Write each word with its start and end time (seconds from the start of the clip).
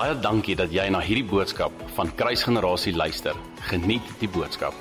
Baie 0.00 0.14
dankie 0.16 0.54
dat 0.56 0.70
jy 0.72 0.86
na 0.88 1.02
hierdie 1.04 1.26
boodskap 1.28 1.74
van 1.92 2.08
Kruisgenerasie 2.16 2.94
luister. 2.96 3.36
Geniet 3.68 4.06
die 4.16 4.30
boodskap. 4.32 4.72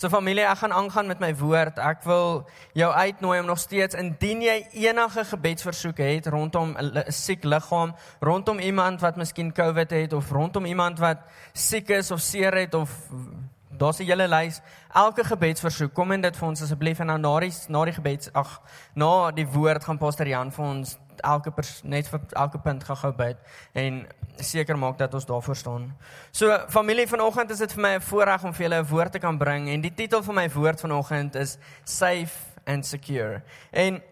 So 0.00 0.08
familie, 0.08 0.46
ek 0.48 0.62
gaan 0.62 0.72
aangaan 0.72 1.10
met 1.12 1.20
my 1.20 1.28
woord. 1.36 1.76
Ek 1.76 2.06
wil 2.08 2.46
jou 2.72 2.88
uitnooi 2.88 3.36
om 3.42 3.50
nog 3.50 3.60
steeds 3.60 3.98
indien 4.00 4.40
jy 4.40 4.56
enige 4.86 5.26
gebedsversoeke 5.28 6.08
het 6.08 6.30
rondom 6.32 6.72
'n 6.72 7.04
siek 7.12 7.44
liggaam, 7.44 7.92
rondom 8.20 8.58
iemand 8.58 9.04
wat 9.04 9.20
miskien 9.20 9.52
COVID 9.52 9.90
het 9.90 10.12
of 10.12 10.30
rondom 10.30 10.64
iemand 10.64 10.98
wat 10.98 11.20
siek 11.52 11.90
is 11.90 12.10
of 12.10 12.20
seer 12.20 12.56
het 12.56 12.74
of 12.74 12.96
daar's 13.76 13.98
'n 14.00 14.04
hele 14.04 14.28
lys. 14.28 14.60
Elke 14.94 15.24
gebedsversoek, 15.24 15.94
kom 15.94 16.12
en 16.12 16.20
dit 16.20 16.36
vir 16.36 16.48
ons 16.48 16.62
asseblief 16.62 16.98
en 16.98 17.06
nou 17.06 17.18
na 17.18 17.40
die 17.40 17.52
na 17.68 17.84
die 17.84 17.94
gebeds, 17.94 18.32
ag, 18.32 18.60
na 18.94 19.30
die 19.30 19.46
woord 19.46 19.84
gaan 19.84 19.98
Pastor 19.98 20.26
Jan 20.26 20.52
vir 20.52 20.64
ons 20.64 20.98
elke 21.22 21.50
pers, 21.50 21.80
net 21.84 22.08
vir 22.08 22.20
elke 22.30 22.58
punt 22.58 22.84
gou-gou 22.84 23.12
bid 23.16 23.36
en 23.72 24.06
seker 24.36 24.78
maak 24.78 24.98
dat 24.98 25.14
ons 25.14 25.26
daarvoor 25.26 25.56
staan. 25.56 25.88
So 26.30 26.58
familie 26.68 27.08
vanoggend 27.08 27.50
is 27.50 27.58
dit 27.58 27.72
vir 27.72 27.82
my 27.82 27.94
'n 27.96 28.00
voorreg 28.00 28.44
om 28.44 28.54
vir 28.54 28.68
julle 28.68 28.82
'n 28.82 28.88
woord 28.88 29.12
te 29.12 29.18
kan 29.18 29.38
bring 29.38 29.68
en 29.68 29.80
die 29.80 29.94
titel 29.94 30.22
van 30.22 30.34
my 30.34 30.50
woord 30.50 30.80
vanoggend 30.80 31.34
is 31.34 31.58
safe 31.84 32.60
and 32.66 32.86
secure. 32.86 33.42
En 33.70 34.02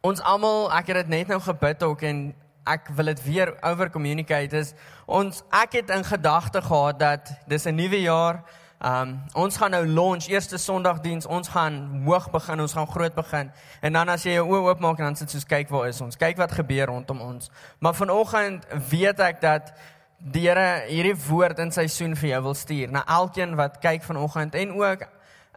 ons 0.00 0.20
almal, 0.20 0.72
ek 0.72 0.86
het 0.86 0.96
dit 0.96 1.08
net 1.08 1.26
nou 1.28 1.40
gebid 1.40 1.82
ook 1.82 2.02
en 2.02 2.34
ek 2.64 2.88
wil 2.96 3.04
dit 3.04 3.22
weer 3.24 3.54
over 3.60 3.90
communicate 3.90 4.56
is 4.56 4.72
ons 5.06 5.42
ek 5.52 5.72
het 5.72 5.90
in 5.90 6.04
gedagte 6.04 6.62
gehad 6.62 6.98
dat 6.98 7.32
dis 7.46 7.66
'n 7.66 7.74
nuwe 7.74 8.00
jaar 8.00 8.44
Um 8.82 9.14
ons 9.32 9.56
gaan 9.56 9.70
nou 9.70 9.86
launch 9.86 10.26
eerste 10.28 10.58
Sondagdiens. 10.58 11.26
Ons 11.26 11.48
gaan 11.48 12.02
hoog 12.04 12.30
begin, 12.30 12.60
ons 12.60 12.72
gaan 12.72 12.86
groot 12.86 13.14
begin. 13.14 13.50
En 13.80 13.92
dan 13.92 14.08
as 14.08 14.26
jy 14.26 14.36
jou 14.38 14.46
oë 14.50 14.70
oopmaak 14.70 14.98
en 14.98 15.10
dan 15.10 15.16
sit 15.16 15.30
soos 15.30 15.46
kyk 15.48 15.70
waar 15.72 15.88
is 15.88 16.00
ons? 16.04 16.18
Kyk 16.20 16.36
wat 16.36 16.52
gebeur 16.52 16.86
rondom 16.92 17.20
ons. 17.20 17.50
Maar 17.78 17.94
vanoggend 17.94 18.66
weet 18.90 19.20
ek 19.20 19.40
dat 19.40 19.74
die 20.18 20.46
Here 20.48 20.84
hierdie 20.88 21.16
woord 21.28 21.58
in 21.58 21.72
seisoen 21.72 22.16
vir 22.16 22.30
jou 22.34 22.42
wil 22.48 22.54
stuur. 22.54 22.92
Na 22.92 23.04
elkeen 23.06 23.56
wat 23.56 23.80
kyk 23.80 24.02
vanoggend 24.02 24.54
en 24.54 24.76
ook 24.80 25.04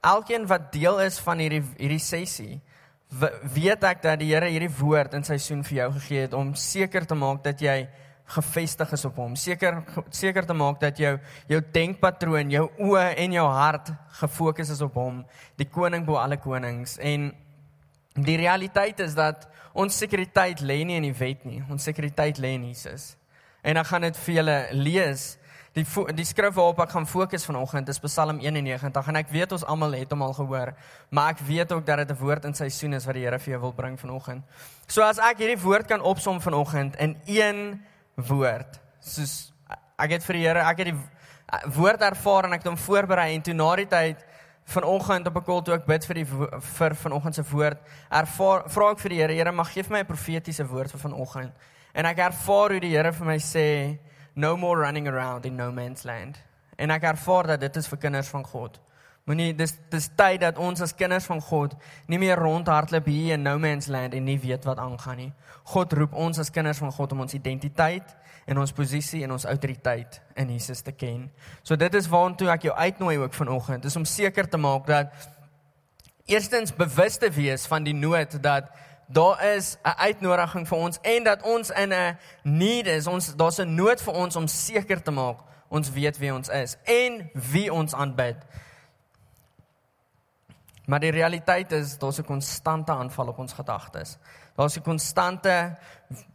elkeen 0.01 0.47
wat 0.47 0.71
deel 0.71 0.99
is 0.99 1.19
van 1.19 1.39
hierdie 1.39 1.63
hierdie 1.77 2.03
sessie. 2.03 2.61
Weet 3.53 3.83
ek 3.87 4.01
dat 4.03 4.19
die 4.19 4.33
Here 4.33 4.49
hierdie 4.51 4.73
woord 4.79 5.15
in 5.15 5.23
seisoen 5.23 5.63
vir 5.63 5.83
jou 5.83 5.91
gegee 5.99 6.27
het 6.27 6.33
om 6.33 6.55
seker 6.55 7.05
te 7.07 7.15
maak 7.15 7.43
dat 7.43 7.61
jy 7.63 7.87
gefestig 8.27 8.91
is 8.91 9.05
op 9.07 9.15
hom. 9.21 9.35
Seker 9.39 9.81
seker 10.11 10.45
te 10.45 10.55
maak 10.57 10.79
dat 10.83 10.99
jou 10.99 11.13
jou 11.47 11.61
denkpatroon, 11.73 12.51
jou 12.51 12.67
oë 12.89 13.05
en 13.23 13.35
jou 13.37 13.45
hart 13.47 13.91
gefokus 14.19 14.71
is 14.75 14.83
op 14.83 14.97
hom, 14.99 15.23
die 15.55 15.69
koning 15.69 16.05
bo 16.05 16.19
alle 16.19 16.39
konings. 16.41 16.97
En 16.99 17.31
die 18.17 18.37
realiteit 18.37 18.99
is 18.99 19.15
dat 19.15 19.47
ons 19.77 19.97
sekuriteit 19.97 20.61
lê 20.65 20.81
nie 20.83 20.97
in 20.99 21.07
die 21.07 21.17
wet 21.17 21.45
nie. 21.45 21.61
Ons 21.71 21.87
sekuriteit 21.87 22.41
lê 22.41 22.55
in 22.57 22.67
Jesus. 22.71 23.15
En 23.63 23.77
ek 23.77 23.91
gaan 23.91 24.07
dit 24.07 24.23
vir 24.25 24.39
julle 24.39 24.57
lees. 24.75 25.27
Die 25.77 25.85
die 26.17 26.25
skrif 26.25 26.55
waarop 26.57 26.79
ek 26.81 26.95
gaan 26.95 27.05
fokus 27.05 27.45
vanoggend 27.45 27.89
is 27.91 27.99
Psalm 28.01 28.39
91 28.41 29.11
en 29.11 29.19
ek 29.19 29.29
weet 29.29 29.51
ons 29.53 29.65
almal 29.69 29.93
het 29.93 30.09
hom 30.11 30.23
al 30.25 30.33
gehoor, 30.33 30.71
maar 31.13 31.35
ek 31.35 31.43
weet 31.45 31.71
ook 31.75 31.85
dat 31.85 32.01
dit 32.01 32.11
'n 32.11 32.17
woord 32.17 32.45
in 32.45 32.55
seisoen 32.57 32.93
is 32.97 33.05
wat 33.05 33.13
die 33.13 33.23
Here 33.23 33.39
vir 33.39 33.51
jou 33.51 33.61
wil 33.61 33.73
bring 33.73 33.99
vanoggend. 33.99 34.43
So 34.87 35.03
as 35.03 35.19
ek 35.19 35.37
hierdie 35.37 35.61
woord 35.61 35.87
kan 35.87 36.01
opsom 36.01 36.41
vanoggend 36.41 36.95
in 36.95 37.15
een 37.25 37.83
woord. 38.17 38.79
Soos 38.99 39.53
ek 39.97 40.17
het 40.17 40.25
vir 40.25 40.37
die 40.37 40.45
Here, 40.45 40.65
ek 40.65 40.81
het 40.81 40.91
die 40.91 41.71
woord 41.77 42.01
ervaar 42.01 42.47
en 42.47 42.57
ek 42.57 42.63
het 42.63 42.71
hom 42.71 42.79
voorberei 42.81 43.29
en 43.35 43.45
toe 43.45 43.55
na 43.55 43.69
die 43.79 43.87
tyd 43.89 44.25
vanoggend 44.67 45.27
op 45.27 45.37
'n 45.37 45.43
kol 45.43 45.61
toe 45.61 45.75
ek 45.75 45.85
bid 45.85 46.05
vir 46.05 46.15
die 46.15 46.25
vir 46.25 46.95
vanoggend 46.95 47.35
se 47.35 47.43
woord, 47.43 47.79
ervaar 48.11 48.69
vra 48.69 48.91
ek 48.91 48.99
vir 48.99 49.09
die 49.09 49.21
Here, 49.21 49.33
Here 49.33 49.51
mag 49.51 49.71
gee 49.71 49.83
vir 49.83 49.93
my 49.93 49.99
'n 49.99 50.05
profetiese 50.05 50.67
woord 50.67 50.91
vir 50.91 50.99
vanoggend. 50.99 51.53
En 51.93 52.05
ek 52.05 52.17
ervaar 52.17 52.71
hoe 52.71 52.79
die 52.79 52.95
Here 52.95 53.11
vir 53.11 53.25
my 53.25 53.37
sê 53.37 53.99
no 54.35 54.57
more 54.57 54.81
running 54.81 55.07
around 55.07 55.45
in 55.45 55.55
no 55.55 55.71
man's 55.71 56.03
land. 56.03 56.37
En 56.77 56.91
ek 56.91 57.03
ervaar 57.03 57.47
dat 57.47 57.59
dit 57.59 57.75
is 57.75 57.87
vir 57.87 57.97
kinders 57.97 58.27
van 58.27 58.43
God. 58.43 58.79
Moenie 59.27 59.51
dis 59.59 59.73
dis 59.91 60.05
tyd 60.15 60.39
dat 60.39 60.59
ons 60.63 60.79
as 60.81 60.93
kinders 60.95 61.25
van 61.27 61.41
God 61.43 61.73
nie 62.07 62.19
meer 62.21 62.39
rondhardloop 62.39 63.09
hier 63.11 63.35
in 63.35 63.43
no 63.43 63.57
man's 63.59 63.89
land 63.91 64.13
en 64.15 64.23
nie 64.23 64.37
weet 64.39 64.63
wat 64.63 64.79
aangaan 64.79 65.17
nie. 65.19 65.31
God 65.73 65.93
roep 65.99 66.13
ons 66.15 66.39
as 66.39 66.51
kinders 66.53 66.79
van 66.79 66.93
God 66.95 67.11
om 67.11 67.25
ons 67.25 67.35
identiteit 67.35 68.13
en 68.47 68.61
ons 68.61 68.71
posisie 68.71 69.25
en 69.25 69.33
ons 69.35 69.45
autoriteit 69.51 70.21
in 70.39 70.53
Jesus 70.55 70.79
te 70.81 70.93
ken. 70.95 71.25
So 71.67 71.75
dit 71.75 71.97
is 71.99 72.07
waartoe 72.07 72.47
ek 72.53 72.69
jou 72.69 72.75
uitnooi 72.75 73.17
ook 73.17 73.35
vanoggend, 73.35 73.85
is 73.85 73.99
om 73.99 74.05
seker 74.07 74.47
te 74.47 74.57
maak 74.57 74.87
dat 74.87 75.27
eerstens 76.27 76.71
bewus 76.75 77.19
te 77.19 77.27
wees 77.31 77.67
van 77.67 77.83
die 77.83 77.95
nood 77.95 78.37
dat 78.43 78.71
daar 79.07 79.43
is 79.55 79.75
'n 79.83 79.99
uitnodiging 80.07 80.67
vir 80.67 80.77
ons 80.77 80.99
en 81.01 81.23
dat 81.23 81.43
ons 81.43 81.69
in 81.69 81.93
'n 81.93 82.17
need 82.43 82.87
is. 82.87 83.07
Ons 83.07 83.35
daar's 83.35 83.59
'n 83.59 83.75
nood 83.75 84.01
vir 84.01 84.13
ons 84.13 84.35
om 84.35 84.47
seker 84.47 85.01
te 85.03 85.11
maak 85.11 85.43
ons 85.67 85.91
weet 85.91 86.17
wie 86.17 86.33
ons 86.33 86.49
is 86.49 86.77
en 86.83 87.29
wie 87.51 87.73
ons 87.73 87.93
aanbid. 87.93 88.37
Maar 90.87 91.03
die 91.03 91.11
realiteit 91.11 91.71
is 91.71 91.97
daar's 91.99 92.19
'n 92.19 92.23
konstante 92.25 92.91
aanval 92.91 93.27
op 93.27 93.37
ons 93.37 93.53
gedagtes. 93.53 94.17
Daar's 94.55 94.77
'n 94.77 94.81
konstante 94.81 95.77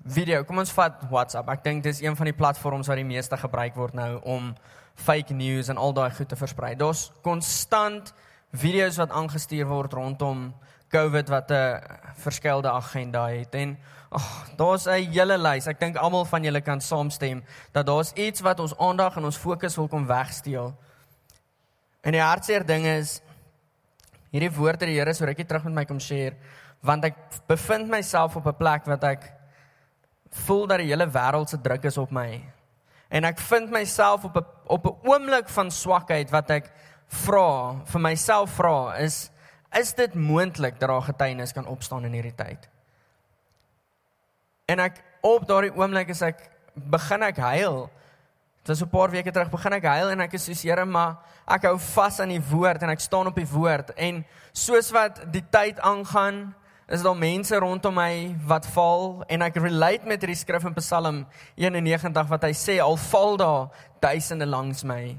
video. 0.05 0.45
Kom 0.45 0.59
ons 0.59 0.73
vat 0.73 0.93
WhatsApp. 1.11 1.49
Ek 1.49 1.65
dink 1.65 1.83
dis 1.83 2.01
een 2.01 2.17
van 2.17 2.25
die 2.25 2.35
platforms 2.35 2.87
wat 2.87 2.97
die 2.97 3.05
meeste 3.05 3.37
gebruik 3.37 3.75
word 3.75 3.95
nou 3.95 4.21
om 4.23 4.55
fake 4.95 5.33
news 5.35 5.69
en 5.69 5.77
al 5.77 5.93
daai 5.93 6.11
goed 6.11 6.29
te 6.29 6.37
versprei. 6.37 6.75
Daar's 6.77 7.13
konstant 7.23 8.13
video's 8.53 8.97
wat 8.97 9.11
aangestuur 9.11 9.67
word 9.67 9.93
rondom 9.93 10.55
COVID 10.89 11.29
wat 11.29 11.51
'n 11.51 11.81
verskeelde 12.15 12.71
agenda 12.71 13.29
het 13.29 13.55
en 13.55 13.79
ag, 14.11 14.23
oh, 14.23 14.57
daar's 14.57 14.87
'n 14.87 15.11
hele 15.11 15.39
lys. 15.39 15.67
Ek 15.67 15.81
dink 15.81 15.97
almal 15.97 16.25
van 16.25 16.43
julle 16.43 16.61
kan 16.61 16.81
saamstem 16.81 17.45
dat 17.73 17.87
daar's 17.87 18.13
iets 18.13 18.41
wat 18.41 18.61
ons 18.61 18.79
aandag 18.79 19.17
en 19.17 19.25
ons 19.25 19.37
fokus 19.37 19.77
wil 19.77 19.89
kom 19.89 20.07
wegsteel. 20.07 20.77
En 22.01 22.13
die 22.13 22.21
hartseer 22.21 22.67
ding 22.67 22.85
is 22.85 23.21
hierdie 24.33 24.53
woorde 24.57 24.89
die 24.89 24.97
Here 24.97 25.15
so 25.15 25.27
rukkie 25.29 25.47
terug 25.47 25.65
met 25.69 25.75
my 25.75 25.85
kom 25.89 26.01
share 26.01 26.37
want 26.83 27.05
ek 27.07 27.19
bevind 27.47 27.91
myself 27.91 28.37
op 28.37 28.47
'n 28.47 28.59
plek 28.59 28.87
wat 28.87 29.05
ek 29.05 29.33
voel 30.47 30.67
dat 30.67 30.79
die 30.79 30.89
hele 30.91 31.07
wêreld 31.07 31.49
se 31.49 31.61
druk 31.61 31.85
is 31.85 31.99
op 31.99 32.11
my. 32.11 32.43
En 33.11 33.25
ek 33.25 33.39
vind 33.39 33.71
myself 33.71 34.25
op 34.25 34.37
'n 34.37 34.47
op 34.67 34.87
'n 34.87 35.09
oomblik 35.09 35.49
van 35.49 35.71
swakheid 35.71 36.31
wat 36.31 36.51
ek 36.51 36.73
vra 37.07 37.85
vir 37.85 38.01
myself 38.01 38.51
vra 38.57 38.97
is 38.97 39.31
is 39.73 39.95
dit 39.95 40.15
moontlik 40.15 40.79
dat 40.81 40.89
daar 40.89 41.03
getuienis 41.03 41.53
kan 41.53 41.67
opstaan 41.67 42.05
in 42.05 42.13
hierdie 42.13 42.35
tyd? 42.35 42.69
En 44.67 44.79
ek 44.79 45.03
op 45.21 45.47
daardie 45.47 45.75
oomblik 45.77 46.09
is 46.09 46.23
ek 46.23 46.51
begin 46.75 47.23
ek 47.23 47.37
huil. 47.37 47.91
Dit 48.63 48.79
was 48.79 48.83
'n 48.83 48.89
paar 48.89 49.11
weke 49.11 49.31
terug 49.31 49.51
begin 49.51 49.73
ek 49.73 49.85
huil 49.85 50.11
en 50.11 50.21
ek 50.21 50.35
is 50.35 50.45
soos 50.45 50.63
Here 50.63 50.85
maar 50.85 51.17
ek 51.49 51.63
hou 51.63 51.79
vas 51.79 52.21
aan 52.21 52.29
die 52.29 52.43
woord 52.51 52.83
en 52.83 52.91
ek 52.91 53.01
staan 53.01 53.27
op 53.27 53.35
die 53.35 53.49
woord 53.49 53.91
en 53.97 54.25
soos 54.53 54.91
wat 54.91 55.33
die 55.33 55.43
tyd 55.51 55.81
aangaan 55.81 56.55
is 56.89 57.03
daar 57.03 57.17
mense 57.17 57.57
rondom 57.57 57.95
my 57.95 58.37
wat 58.47 58.67
val 58.67 59.25
en 59.29 59.43
ek 59.43 59.57
relate 59.57 60.07
met 60.07 60.21
hierdie 60.21 60.39
skrif 60.39 60.65
in 60.65 60.75
Psalm 60.75 61.27
91 61.57 62.29
wat 62.29 62.43
hy 62.45 62.53
sê 62.53 62.79
al 62.79 62.97
val 62.97 63.37
daar 63.37 63.69
duisende 64.01 64.47
langs 64.47 64.85
my. 64.85 65.17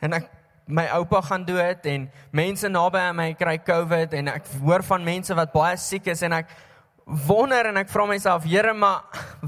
En 0.00 0.12
ek 0.12 0.30
my 0.66 0.86
oupa 0.94 1.20
gaan 1.20 1.44
dood 1.44 1.86
en 1.86 2.10
mense 2.30 2.68
naby 2.68 2.98
aan 2.98 3.16
my 3.16 3.32
kry 3.34 3.58
COVID 3.58 4.14
en 4.14 4.28
ek 4.28 4.46
hoor 4.60 4.82
van 4.82 5.04
mense 5.04 5.34
wat 5.34 5.52
baie 5.52 5.76
siek 5.76 6.06
is 6.06 6.22
en 6.22 6.32
ek 6.32 6.54
wonder 7.26 7.66
en 7.66 7.76
ek 7.76 7.90
vra 7.90 8.06
myself 8.06 8.44
Here 8.44 8.74
maar 8.74 9.02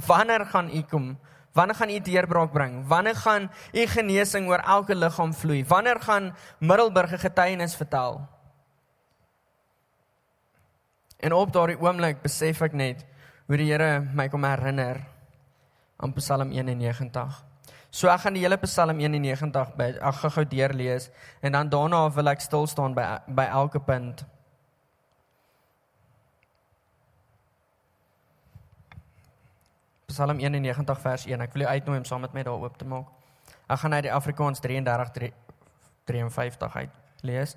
wanneer 0.09 0.47
gaan 0.47 0.71
u 0.75 0.83
kom? 0.83 1.17
Wanneer 1.55 1.75
gaan 1.75 1.91
u 1.91 2.01
deurbraak 2.01 2.53
bring? 2.53 2.87
Wanneer 2.87 3.17
gaan 3.17 3.51
u 3.73 3.87
genesing 3.87 4.49
oor 4.49 4.59
elke 4.59 4.95
liggaam 4.95 5.35
vloei? 5.35 5.65
Wanneer 5.65 6.01
gaan 6.01 6.35
Middelburg 6.59 7.13
'n 7.13 7.19
getuienis 7.19 7.77
vertel? 7.77 8.27
En 11.17 11.33
op 11.33 11.53
daardie 11.53 11.81
oomblik 11.81 12.23
besef 12.23 12.61
ek 12.61 12.73
net 12.73 13.05
hoe 13.47 13.57
die 13.57 13.71
Here 13.71 14.01
my 14.01 14.29
kom 14.29 14.45
herinner 14.45 15.01
aan 15.97 16.13
Psalm 16.13 16.51
91. 16.51 17.45
So 17.91 18.09
ek 18.09 18.21
gaan 18.21 18.35
die 18.35 18.43
hele 18.43 18.57
Psalm 18.57 18.99
91 18.99 19.77
by 19.79 19.95
ag 20.01 20.21
gou 20.21 20.45
deurlees 20.45 21.11
en 21.41 21.53
dan 21.53 21.69
daarna 21.69 22.11
wil 22.11 22.29
ek 22.29 22.41
stil 22.41 22.67
staan 22.67 22.95
by 22.95 23.05
by 23.29 23.45
elke 23.45 23.81
punt. 23.81 24.25
Psalm 30.15 30.39
91 30.39 31.01
vers 31.03 31.27
1. 31.27 31.43
Ek 31.43 31.55
wil 31.57 31.65
jou 31.65 31.71
uitnooi 31.75 31.99
om 31.99 32.05
saam 32.07 32.23
met 32.23 32.35
my 32.37 32.45
daar 32.47 32.61
oop 32.63 32.77
te 32.79 32.87
maak. 32.87 33.09
Ek 33.67 33.81
gaan 33.83 33.97
uit 33.97 34.05
die 34.07 34.13
Afrikaans 34.15 34.63
33 34.63 35.33
53 36.07 36.77
uit 36.77 37.25
lees. 37.27 37.57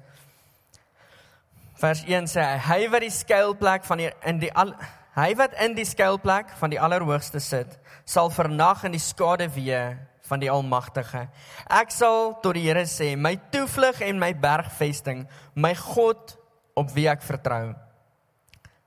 Vers 1.77 2.01
1 2.07 2.29
sê 2.31 2.41
hy, 2.41 2.57
hy 2.65 2.79
wat 2.89 3.05
die 3.05 3.13
skuilplek 3.13 3.85
van 3.85 4.01
die 4.01 4.09
in 4.25 4.41
die 4.41 4.49
al 4.57 4.73
hy 5.17 5.29
wat 5.37 5.53
in 5.61 5.75
die 5.77 5.85
skuilplek 5.85 6.55
van 6.57 6.73
die 6.73 6.81
Allerhoogste 6.81 7.41
sit, 7.43 7.77
sal 8.05 8.31
vernag 8.33 8.87
in 8.87 8.95
die 8.95 9.01
skaduwee 9.01 9.83
van 10.27 10.41
die 10.41 10.49
Almagtige. 10.51 11.27
Ek 11.69 11.93
sal 11.93 12.39
tot 12.41 12.57
die 12.57 12.65
Here 12.65 12.85
sê, 12.89 13.13
my 13.17 13.35
toevlug 13.53 14.01
en 14.05 14.17
my 14.21 14.33
bergvesting, 14.33 15.27
my 15.53 15.75
God 15.77 16.33
op 16.77 16.89
wie 16.97 17.07
ek 17.09 17.25
vertrou. 17.25 17.75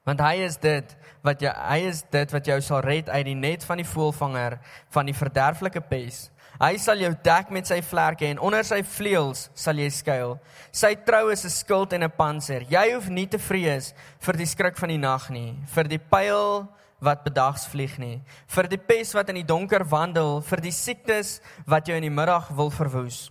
Want 0.08 0.20
hy 0.24 0.40
is 0.46 0.56
dit 0.56 0.96
wat 1.22 1.42
jou 1.44 1.52
hy 1.52 1.78
is 1.90 2.02
dit 2.10 2.32
wat 2.32 2.46
jou 2.48 2.60
sal 2.64 2.80
red 2.80 3.08
uit 3.08 3.24
die 3.26 3.36
net 3.36 3.64
van 3.68 3.80
die 3.82 3.88
voëlvanger 3.88 4.56
van 4.94 5.10
die 5.10 5.16
verderflike 5.16 5.82
pes. 5.90 6.30
Hy 6.60 6.74
sal 6.80 7.00
jou 7.00 7.12
dek 7.24 7.52
met 7.52 7.68
sy 7.68 7.78
vlerke 7.84 8.26
en 8.28 8.40
onder 8.44 8.64
sy 8.66 8.80
vleuels 8.84 9.46
sal 9.56 9.78
jy 9.80 9.88
skuil. 9.92 10.34
Sy 10.72 10.94
trou 11.06 11.30
is 11.32 11.44
'n 11.44 11.50
skild 11.50 11.92
en 11.92 12.04
'n 12.04 12.16
panser. 12.16 12.64
Jy 12.68 12.92
hoef 12.94 13.08
nie 13.08 13.26
te 13.26 13.38
vrees 13.38 13.94
vir 14.20 14.36
die 14.36 14.46
skrik 14.46 14.76
van 14.76 14.88
die 14.88 14.98
nag 14.98 15.30
nie, 15.30 15.56
vir 15.66 15.84
die 15.84 15.98
pyl 15.98 16.68
wat 17.00 17.24
bedags 17.24 17.66
vlieg 17.66 17.98
nie, 17.98 18.22
vir 18.46 18.68
die 18.68 18.78
pes 18.78 19.14
wat 19.14 19.28
in 19.28 19.36
die 19.40 19.46
donker 19.48 19.84
wandel, 19.84 20.40
vir 20.40 20.60
die 20.60 20.72
siektes 20.72 21.40
wat 21.66 21.88
jou 21.88 21.96
in 21.96 22.02
die 22.02 22.10
middag 22.10 22.50
wil 22.50 22.70
verwoes. 22.70 23.30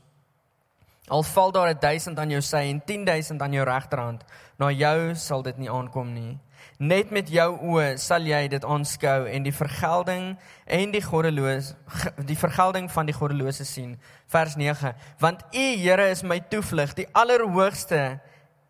Al 1.10 1.24
val 1.24 1.52
daar 1.52 1.74
1000 1.74 2.20
aan 2.20 2.30
jou 2.30 2.42
sy 2.42 2.70
en 2.70 2.82
10000 2.86 3.42
aan 3.42 3.54
jou 3.54 3.66
regterhand, 3.66 4.26
na 4.60 4.70
jou 4.70 5.16
sal 5.16 5.42
dit 5.42 5.58
nie 5.58 5.70
aankom 5.70 6.14
nie. 6.14 6.40
Net 6.78 7.12
met 7.12 7.30
jou 7.30 7.48
oë 7.74 7.98
sal 8.00 8.26
jy 8.28 8.48
dit 8.48 8.66
aanskou 8.66 9.28
en 9.28 9.44
die 9.44 9.54
vergelding 9.56 10.32
en 10.66 10.96
die 10.96 11.04
goddeloos 11.04 11.74
die 12.32 12.38
vergelding 12.40 12.90
van 12.92 13.10
die 13.10 13.16
goddelose 13.16 13.66
sien. 13.66 13.98
Vers 14.32 14.56
9. 14.56 14.94
Want 15.20 15.44
U 15.52 15.66
Here 15.82 16.10
is 16.10 16.24
my 16.24 16.40
toevlug, 16.40 16.96
die 16.96 17.08
Allerhoogste 17.12 18.20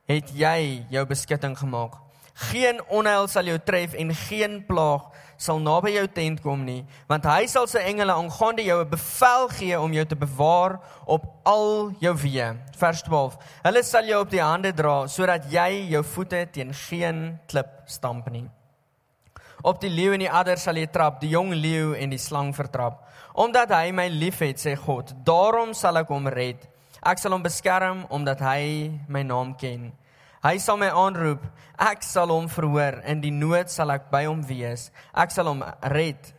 het 0.09 0.31
jy 0.33 0.85
jou 0.89 1.05
beskutting 1.05 1.57
gemaak. 1.57 2.08
Geen 2.39 2.79
onheil 2.87 3.27
sal 3.27 3.49
jou 3.51 3.57
tref 3.59 3.93
en 3.99 4.13
geen 4.15 4.61
plaag 4.67 5.09
sal 5.39 5.59
naby 5.63 5.93
jou 5.93 6.05
tent 6.11 6.41
kom 6.43 6.65
nie, 6.67 6.81
want 7.07 7.23
hy 7.27 7.45
sal 7.47 7.67
sy 7.67 7.79
engele 7.87 8.11
aangaande 8.11 8.63
jou 8.63 8.79
'n 8.83 8.89
bevel 8.89 9.47
gee 9.55 9.79
om 9.79 9.93
jou 9.93 10.05
te 10.05 10.15
bewaar 10.15 10.79
op 11.05 11.23
al 11.45 11.91
jou 11.99 12.13
weë. 12.13 12.57
Vers 12.75 13.01
12. 13.03 13.37
Hulle 13.63 13.83
sal 13.83 14.03
jou 14.03 14.21
op 14.21 14.29
die 14.29 14.43
hande 14.43 14.71
dra 14.71 15.07
sodat 15.07 15.51
jy 15.51 15.89
jou 15.91 16.03
voete 16.03 16.47
teen 16.51 16.73
geen 16.73 17.39
klip 17.47 17.69
stamp 17.85 18.29
nie. 18.29 18.49
Op 19.61 19.81
die 19.81 19.89
leeu 19.89 20.13
en 20.13 20.19
die 20.19 20.31
adder 20.31 20.57
sal 20.57 20.75
jy 20.75 20.87
trap, 20.87 21.19
die 21.19 21.29
jong 21.29 21.53
leeu 21.53 21.93
en 21.93 22.09
die 22.09 22.17
slang 22.17 22.53
vertrap. 22.55 23.07
Omdat 23.33 23.69
hy 23.69 23.91
my 23.91 24.07
liefhet, 24.07 24.57
sê 24.57 24.77
God, 24.77 25.13
daarom 25.25 25.73
sal 25.73 25.97
ek 25.97 26.07
hom 26.07 26.27
red. 26.27 26.67
Ek 27.03 27.17
sal 27.17 27.31
hom 27.31 27.43
beskerm 27.43 28.05
omdat 28.09 28.39
hy 28.39 28.91
my 29.07 29.23
naam 29.23 29.55
ken. 29.55 29.91
Hy 30.39 30.55
sal 30.63 30.77
my 30.79 30.87
aanroep, 30.95 31.43
ek 31.75 32.03
sal 32.07 32.31
hom 32.31 32.45
verhoor, 32.47 33.01
in 33.11 33.19
die 33.19 33.33
nood 33.33 33.67
sal 33.71 33.91
ek 33.91 34.05
by 34.11 34.23
hom 34.23 34.39
wees. 34.47 34.87
Ek 35.11 35.33
sal 35.35 35.49
hom 35.51 35.65
red, 35.91 36.29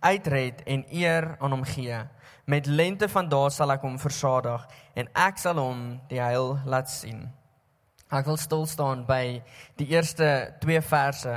uitred 0.00 0.62
en 0.64 0.86
eer 0.88 1.34
aan 1.36 1.52
hom 1.52 1.66
gee. 1.68 1.98
Met 2.48 2.66
lente 2.66 3.10
van 3.12 3.28
daar 3.28 3.52
sal 3.52 3.74
ek 3.74 3.84
hom 3.84 3.98
versadig 4.00 4.64
en 4.96 5.10
ek 5.12 5.36
sal 5.38 5.60
hom 5.60 5.82
die 6.08 6.22
heil 6.22 6.56
laat 6.64 6.88
sien. 6.88 7.26
Ek 8.10 8.26
wil 8.26 8.40
stil 8.40 8.64
staan 8.66 9.04
by 9.06 9.42
die 9.78 9.90
eerste 9.92 10.56
2 10.64 10.80
verse 10.82 11.34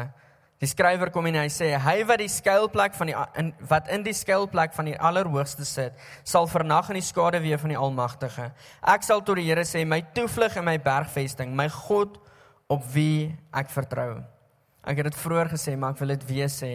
Die 0.64 0.70
skrywer 0.72 1.10
kom 1.12 1.26
en 1.28 1.36
hy 1.42 1.50
sê 1.52 1.74
hy 1.76 1.96
wat 2.08 2.22
die 2.22 2.32
skuilplek 2.32 2.94
van 2.96 3.10
die 3.10 3.16
in, 3.42 3.50
wat 3.68 3.90
in 3.92 4.06
die 4.06 4.14
skuilplek 4.16 4.72
van 4.72 4.88
die 4.88 4.96
Allerhoogste 4.96 5.66
sit, 5.68 5.98
sal 6.24 6.48
vernag 6.48 6.88
in 6.94 7.02
die 7.02 7.04
skaduwee 7.04 7.58
van 7.60 7.74
die 7.74 7.80
Almagtige. 7.80 8.46
Ek 8.80 9.04
sal 9.04 9.26
tot 9.28 9.42
die 9.42 9.50
Here 9.50 9.66
sê, 9.68 9.84
my 9.84 10.00
toevlug 10.16 10.56
en 10.62 10.70
my 10.70 10.78
bergvesting, 10.80 11.52
my 11.52 11.68
God 11.68 12.16
op 12.72 12.88
wie 12.94 13.34
ek 13.52 13.76
vertrou. 13.76 14.24
Ek 14.88 15.02
het 15.02 15.12
dit 15.12 15.20
vroeër 15.20 15.52
gesê, 15.52 15.76
maar 15.76 15.98
ek 15.98 16.02
wil 16.06 16.16
dit 16.16 16.26
weer 16.32 16.52
sê. 16.52 16.72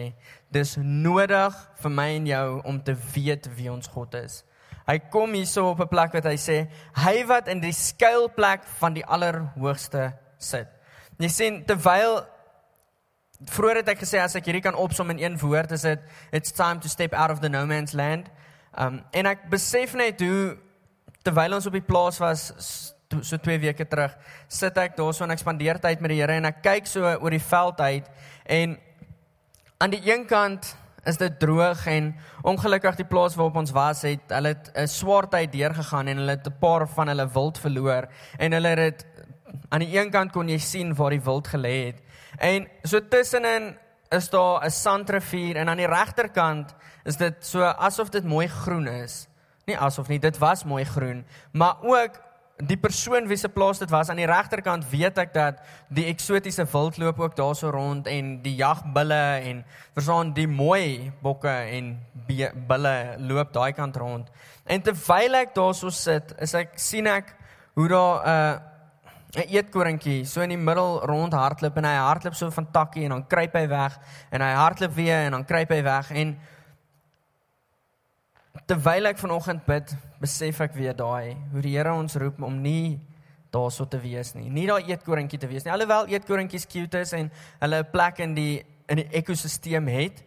Dis 0.53 0.77
nodig 0.77 1.57
vir 1.81 1.97
my 1.97 2.09
en 2.21 2.29
jou 2.29 2.47
om 2.69 2.79
te 2.85 2.93
weet 3.15 3.49
wie 3.57 3.73
ons 3.73 3.89
God 3.89 4.21
is. 4.21 4.43
Hy 4.85 4.99
kom 5.09 5.33
hierso 5.33 5.71
op 5.73 5.81
'n 5.81 5.89
plek 5.89 6.13
wat 6.13 6.29
hy 6.29 6.37
sê, 6.37 6.69
hy 6.93 7.25
wat 7.25 7.47
in 7.47 7.59
die 7.61 7.73
skuilplek 7.73 8.69
van 8.77 8.93
die 8.93 9.05
Allerhoogste 9.05 10.13
sit. 10.37 10.67
Jy 11.17 11.27
sien 11.29 11.65
terwyl 11.65 12.25
Vroeger 13.45 13.75
het 13.75 13.87
ek 13.87 14.01
gesê 14.03 14.19
as 14.19 14.35
ek 14.35 14.49
hierdie 14.49 14.63
kan 14.63 14.75
opsom 14.75 15.09
in 15.09 15.19
een 15.19 15.37
woord 15.39 15.71
is 15.71 15.85
dit 15.87 15.99
it's 16.35 16.51
time 16.51 16.79
to 16.79 16.89
step 16.91 17.13
out 17.13 17.31
of 17.31 17.39
the 17.39 17.49
no 17.49 17.65
man's 17.65 17.93
land. 17.93 18.27
Um 18.77 19.01
en 19.11 19.25
ek 19.25 19.47
besef 19.49 19.95
net 19.95 20.19
hoe 20.21 20.57
terwyl 21.23 21.55
ons 21.55 21.67
op 21.69 21.73
die 21.73 21.85
plaas 21.85 22.19
was 22.19 22.49
so 23.21 23.37
2 23.37 23.59
weke 23.63 23.87
terug, 23.89 24.11
sit 24.47 24.77
ek 24.77 24.97
daarso 24.97 25.23
en 25.23 25.31
ek 25.33 25.41
spandeer 25.41 25.79
tyd 25.81 26.01
met 26.03 26.13
die 26.13 26.19
Here 26.19 26.35
en 26.37 26.45
ek 26.45 26.61
kyk 26.61 26.87
so 26.87 27.07
oor 27.07 27.33
die 27.33 27.41
veld 27.41 27.79
uit 27.81 28.11
en 28.45 28.75
aan 29.79 29.95
die 29.95 30.03
een 30.03 30.27
kant 30.27 30.75
is 31.07 31.17
dit 31.17 31.39
droog 31.39 31.85
en 31.87 32.11
ongelukkig 32.43 32.99
die 32.99 33.07
plaas 33.07 33.37
waarop 33.39 33.55
ons 33.63 33.71
was 33.73 34.03
het 34.05 34.35
hulle 34.35 34.53
'n 34.75 34.87
swaar 34.87 35.29
tyd 35.29 35.51
deurgegaan 35.51 36.07
en 36.07 36.17
hulle 36.17 36.35
het 36.37 36.47
'n 36.47 36.59
paar 36.59 36.87
van 36.87 37.07
hulle 37.07 37.27
wild 37.33 37.57
verloor 37.57 38.09
en 38.37 38.51
hulle 38.51 38.67
het 38.67 39.05
aan 39.69 39.79
die 39.79 39.97
een 39.97 40.11
kant 40.11 40.31
kon 40.31 40.49
jy 40.49 40.57
sien 40.57 40.93
waar 40.95 41.09
die 41.09 41.23
wild 41.23 41.47
gelê 41.47 41.75
het 41.87 42.03
En 42.37 42.67
so 42.83 42.99
tussenin 43.07 43.77
is 44.09 44.29
daar 44.29 44.65
'n 44.65 44.71
sandrivier 44.71 45.55
en 45.55 45.69
aan 45.69 45.77
die 45.77 45.87
regterkant 45.87 46.75
is 47.03 47.17
dit 47.17 47.45
so 47.45 47.63
asof 47.63 48.09
dit 48.09 48.23
mooi 48.23 48.47
groen 48.47 48.87
is. 48.87 49.27
Nie 49.65 49.77
asof 49.77 50.07
nie, 50.07 50.19
dit 50.19 50.37
was 50.37 50.63
mooi 50.63 50.83
groen, 50.83 51.25
maar 51.51 51.75
ook 51.81 52.19
die 52.59 52.77
persoon 52.77 53.27
wie 53.27 53.37
se 53.37 53.49
plaas 53.49 53.79
dit 53.79 53.89
was 53.89 54.09
aan 54.09 54.19
die 54.19 54.27
regterkant 54.27 54.83
weet 54.91 55.17
ek 55.17 55.33
dat 55.33 55.61
die 55.87 56.05
eksotiese 56.11 56.65
wild 56.73 56.97
loop 56.97 57.19
ook 57.19 57.35
daarso 57.35 57.69
rond 57.69 58.07
en 58.07 58.41
die 58.43 58.55
jagbulle 58.59 59.39
en 59.47 59.65
verstaan 59.93 60.33
die 60.33 60.47
mooi 60.47 61.11
bokke 61.21 61.49
en 61.49 61.93
bulle 62.67 63.15
loop 63.17 63.53
daai 63.53 63.71
kant 63.73 63.95
rond. 63.95 64.27
En 64.65 64.81
terwyl 64.81 65.35
ek 65.35 65.55
daarso 65.55 65.89
sit, 65.89 66.35
is 66.39 66.53
ek 66.53 66.75
sien 66.75 67.07
ek 67.07 67.35
hoe 67.75 67.87
daar 67.87 68.19
'n 68.19 68.27
uh, 68.27 68.68
'n 69.35 69.45
eetkorentjie 69.45 70.25
so 70.25 70.41
in 70.41 70.49
die 70.49 70.57
middel 70.57 71.01
rond 71.05 71.33
hardloop 71.33 71.75
en 71.77 71.85
hy 71.85 71.97
hardloop 72.01 72.35
so 72.35 72.49
van 72.49 72.71
takkie 72.71 73.03
en 73.05 73.09
dan 73.09 73.27
kruip 73.27 73.53
hy 73.53 73.67
weg 73.69 73.99
en 74.31 74.41
hy 74.41 74.53
hardloop 74.57 74.95
weer 74.95 75.27
en 75.27 75.37
dan 75.37 75.45
kruip 75.45 75.69
hy 75.69 75.83
weg 75.85 76.09
en 76.11 76.39
terwyl 78.65 79.09
ek 79.09 79.17
vanoggend 79.17 79.65
bid, 79.65 79.93
besef 80.21 80.61
ek 80.61 80.73
weer 80.77 80.95
daai 80.97 81.37
hoe 81.53 81.61
die 81.61 81.75
Here 81.77 81.93
ons 81.93 82.17
roep 82.21 82.41
om 82.45 82.57
nie 82.61 82.99
daarso 83.53 83.85
te 83.89 83.97
wees 84.01 84.35
nie. 84.35 84.49
Nie 84.49 84.67
daai 84.69 84.91
eetkorentjie 84.91 85.39
te 85.41 85.49
wees 85.49 85.65
nie. 85.65 85.73
Alhoewel 85.73 86.09
eetkorentjies 86.13 86.67
cute 86.69 87.01
is 87.01 87.13
en 87.17 87.31
hulle 87.61 87.79
'n 87.83 87.91
plek 87.91 88.19
in 88.19 88.35
die 88.35 88.65
in 88.89 88.97
die 88.97 89.09
ekosisteem 89.13 89.87
het, 89.87 90.23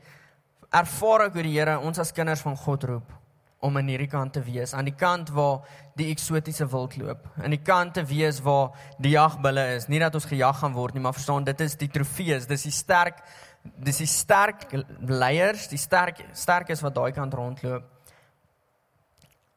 ervaar 0.70 1.26
ek 1.26 1.34
hoe 1.34 1.42
die 1.42 1.58
Here 1.58 1.78
ons 1.80 1.98
as 1.98 2.12
kinders 2.12 2.40
van 2.40 2.56
God 2.56 2.84
roep 2.84 3.21
om 3.62 3.76
aan 3.78 3.90
hierdie 3.90 4.10
kant 4.10 4.34
te 4.34 4.42
wees, 4.42 4.74
aan 4.74 4.88
die 4.88 4.96
kant 4.98 5.30
waar 5.30 5.62
die 5.98 6.08
eksotiese 6.10 6.66
wild 6.72 6.96
loop, 6.98 7.28
aan 7.38 7.54
die 7.54 7.62
kant 7.62 7.94
te 7.94 8.02
wees 8.04 8.40
waar 8.42 8.72
die 8.98 9.14
jagbulle 9.14 9.68
is. 9.76 9.86
Nie 9.88 10.00
dat 10.02 10.14
ons 10.18 10.26
gejag 10.26 10.58
gaan 10.58 10.74
word 10.74 10.96
nie, 10.96 11.02
maar 11.04 11.14
verstaan, 11.14 11.46
dit 11.46 11.60
is 11.62 11.78
die 11.78 11.90
trofees, 11.92 12.48
dis 12.50 12.66
die 12.66 12.74
sterk 12.74 13.22
dis 13.62 14.00
die 14.02 14.10
sterk 14.10 14.66
leiers, 15.06 15.68
die 15.70 15.78
sterk 15.78 16.24
sterkes 16.34 16.82
wat 16.82 16.96
daai 16.96 17.12
kant 17.14 17.34
rondloop. 17.34 17.86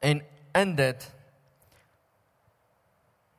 En 0.06 0.22
in 0.62 0.76
dit 0.78 1.12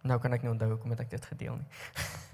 nou 0.06 0.18
kan 0.22 0.34
ek 0.34 0.44
nie 0.44 0.52
onthou 0.52 0.72
hoekom 0.74 0.94
ek 0.98 1.10
dit 1.10 1.32
gedeel 1.34 1.58
nie. 1.58 1.68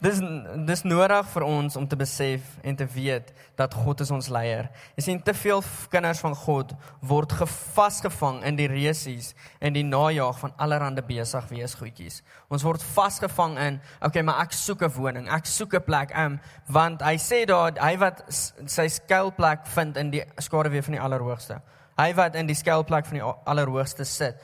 dis 0.00 0.20
dis 0.68 0.82
nodig 0.84 1.26
vir 1.32 1.44
ons 1.46 1.76
om 1.76 1.86
te 1.88 1.96
besef 1.96 2.42
en 2.62 2.76
te 2.76 2.86
weet 2.94 3.32
dat 3.56 3.74
God 3.74 4.00
is 4.00 4.10
ons 4.14 4.28
leier. 4.28 4.68
Jy 4.96 5.04
sien 5.04 5.22
te 5.22 5.34
veel 5.34 5.62
kinders 5.90 6.20
van 6.24 6.34
God 6.34 6.74
word 7.00 7.32
gevasgevang 7.40 8.42
in 8.48 8.58
die 8.58 8.68
resies 8.70 9.34
en 9.60 9.76
die 9.76 9.84
najaag 9.86 10.38
van 10.38 10.54
allerlei 10.56 11.02
besig 11.06 11.48
wees 11.50 11.74
goedjies. 11.78 12.22
Ons 12.48 12.64
word 12.66 12.82
vasgevang 12.94 13.58
in, 13.58 13.80
okay, 14.04 14.22
maar 14.22 14.42
ek 14.44 14.52
soek 14.52 14.82
'n 14.82 14.92
woning, 14.94 15.28
ek 15.28 15.46
soek 15.46 15.74
'n 15.74 15.84
plek, 15.84 16.16
um, 16.16 16.40
want 16.68 17.02
hy 17.02 17.16
sê 17.16 17.44
daar 17.46 17.72
hy 17.80 17.96
wat 17.96 18.24
sy 18.66 18.88
skuilplek 18.88 19.66
vind 19.66 19.96
in 19.96 20.10
die 20.10 20.24
skaduwee 20.38 20.82
van 20.82 20.92
die 20.92 21.00
Allerhoogste. 21.00 21.60
Hy 21.98 22.14
wat 22.14 22.34
in 22.34 22.46
die 22.46 22.54
skuilplek 22.54 23.06
van 23.06 23.18
die 23.18 23.26
Allerhoogste 23.44 24.04
sit. 24.04 24.36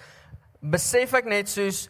Besef 0.60 1.14
ek 1.14 1.24
net 1.24 1.48
soos 1.48 1.88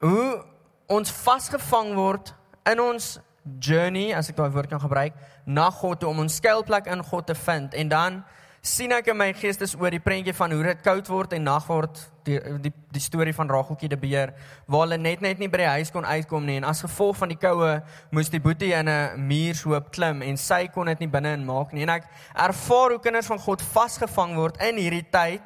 hoe 0.00 0.44
ons 0.92 1.12
vasgevang 1.24 1.94
word 1.96 2.34
in 2.68 2.80
ons 2.82 3.16
journey, 3.58 4.12
as 4.14 4.30
ek 4.30 4.38
daai 4.38 4.52
woord 4.54 4.70
kan 4.70 4.82
gebruik, 4.82 5.16
na 5.46 5.70
God 5.74 6.02
toe 6.02 6.12
om 6.12 6.22
ons 6.22 6.38
skuilplek 6.38 6.90
in 6.92 7.02
God 7.08 7.26
te 7.26 7.36
vind. 7.38 7.74
En 7.74 7.90
dan 7.90 8.22
sien 8.62 8.92
ek 8.94 9.08
in 9.10 9.18
my 9.18 9.32
geestes 9.34 9.72
oor 9.74 9.90
die 9.90 10.02
prentjie 10.02 10.34
van 10.38 10.52
hoe 10.54 10.62
dit 10.68 10.82
koud 10.84 11.08
word 11.10 11.32
en 11.34 11.48
nag 11.48 11.64
word 11.66 11.98
die 12.28 12.36
die 12.62 12.70
die 12.94 13.02
storie 13.02 13.32
van 13.34 13.50
Rageltjie 13.50 13.88
die 13.90 13.98
beer 13.98 14.30
waar 14.70 14.84
hulle 14.84 15.00
net 15.02 15.24
net 15.24 15.40
nie 15.42 15.48
by 15.50 15.64
die 15.64 15.72
huis 15.72 15.90
kon 15.90 16.06
uitkom 16.06 16.46
nie. 16.46 16.60
En 16.60 16.68
as 16.70 16.84
gevolg 16.84 17.18
van 17.18 17.32
die 17.32 17.40
koue 17.42 17.72
moes 18.14 18.30
die 18.30 18.42
boetie 18.44 18.70
in 18.78 18.88
'n 18.88 19.26
muurshoop 19.26 19.90
klim 19.90 20.22
en 20.22 20.36
sy 20.36 20.68
kon 20.68 20.86
dit 20.86 21.00
nie 21.00 21.10
binne 21.10 21.34
in 21.34 21.44
maak 21.44 21.72
nie. 21.72 21.82
En 21.82 21.90
ek 21.90 22.06
ervaar 22.34 22.90
hoe 22.90 23.00
kinders 23.00 23.26
van 23.26 23.38
God 23.38 23.62
vasgevang 23.62 24.36
word 24.36 24.62
in 24.62 24.76
hierdie 24.76 25.10
tyd 25.10 25.42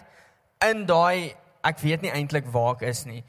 in 0.60 0.84
daai 0.84 1.32
ek 1.64 1.80
weet 1.80 2.02
nie 2.02 2.12
eintlik 2.12 2.44
waar 2.52 2.74
ek 2.74 2.82
is 2.82 3.06
nie 3.06 3.24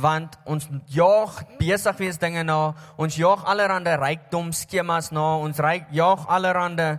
want 0.00 0.36
ons 0.44 0.68
jaag 0.92 1.38
besig 1.58 2.00
wees 2.02 2.18
dinge 2.20 2.42
na 2.44 2.74
ons 3.00 3.16
jaag 3.16 3.44
allerhande 3.48 3.94
rykdom 4.00 4.52
skemas 4.52 5.12
na 5.12 5.36
ons 5.36 5.62
ryk 5.62 5.88
jaag 5.96 6.26
allerhande 6.28 6.96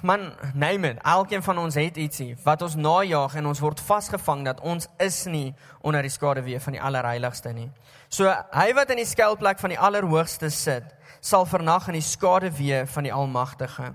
Man, 0.00 0.32
name 0.54 0.88
it. 0.88 0.98
Elkeen 1.02 1.42
van 1.42 1.58
ons 1.58 1.74
het 1.76 1.96
ietsie 2.00 2.30
wat 2.44 2.62
ons 2.64 2.76
najag 2.78 3.34
en 3.36 3.50
ons 3.50 3.60
word 3.60 3.80
vasgevang 3.84 4.44
dat 4.46 4.60
ons 4.64 4.86
is 5.02 5.18
nie 5.28 5.50
onder 5.84 6.06
die 6.06 6.12
skaduwee 6.12 6.60
van 6.62 6.76
die 6.76 6.80
allerheiligste 6.80 7.52
nie. 7.52 7.66
So 8.08 8.30
hy 8.30 8.68
wat 8.78 8.94
in 8.94 9.02
die 9.02 9.08
skuilplek 9.08 9.60
van 9.60 9.74
die 9.74 9.80
allerhoogste 9.80 10.48
sit, 10.54 10.86
sal 11.20 11.44
vernag 11.50 11.90
in 11.90 11.98
die 11.98 12.06
skaduwee 12.06 12.84
van 12.88 13.08
die 13.08 13.12
Almagtige. 13.12 13.90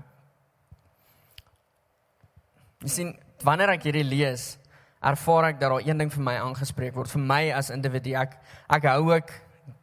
Jy 2.84 2.92
sien, 2.92 3.14
wanneer 3.42 3.74
ek 3.74 3.88
hierdie 3.88 4.06
lees, 4.06 4.54
ervaar 5.04 5.50
ek 5.50 5.58
dat 5.60 5.72
daar 5.72 5.84
een 5.84 5.98
ding 6.00 6.12
vir 6.12 6.24
my 6.24 6.36
aangespreek 6.42 6.94
word 6.96 7.12
vir 7.12 7.22
my 7.22 7.42
as 7.56 7.70
individu. 7.74 8.14
Ek 8.18 8.38
ek 8.78 8.88
hou 8.90 9.10
ook 9.12 9.34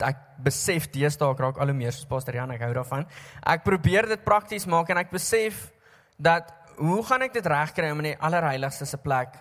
ek 0.06 0.18
besef 0.46 0.90
deesdae 0.94 1.36
raak 1.38 1.60
al 1.62 1.72
hoe 1.72 1.78
meer 1.78 1.94
soos 1.94 2.10
Pastor 2.10 2.36
Jan, 2.38 2.52
ek 2.54 2.66
hou 2.66 2.74
daarvan. 2.74 3.06
Ek 3.46 3.64
probeer 3.66 4.10
dit 4.10 4.26
prakties 4.26 4.68
maak 4.70 4.90
en 4.90 5.02
ek 5.02 5.14
besef 5.14 5.70
dat 6.18 6.52
hoe 6.78 7.02
gaan 7.06 7.26
ek 7.28 7.34
dit 7.38 7.46
regkry 7.46 7.92
om 7.94 8.02
in 8.04 8.12
die 8.12 8.20
allerheiligste 8.20 8.86
se 8.90 8.98
plek 8.98 9.38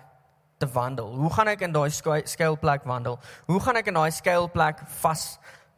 te 0.60 0.68
wandel? 0.68 1.12
Hoe 1.16 1.32
gaan 1.32 1.48
ek 1.52 1.64
in 1.64 1.72
daai 1.72 1.88
skuilplek 1.90 2.84
wandel? 2.88 3.18
Hoe 3.48 3.60
gaan 3.60 3.80
ek 3.80 3.88
in 3.92 3.96
daai 3.96 4.12
skuilplek 4.12 4.84
vas 5.00 5.24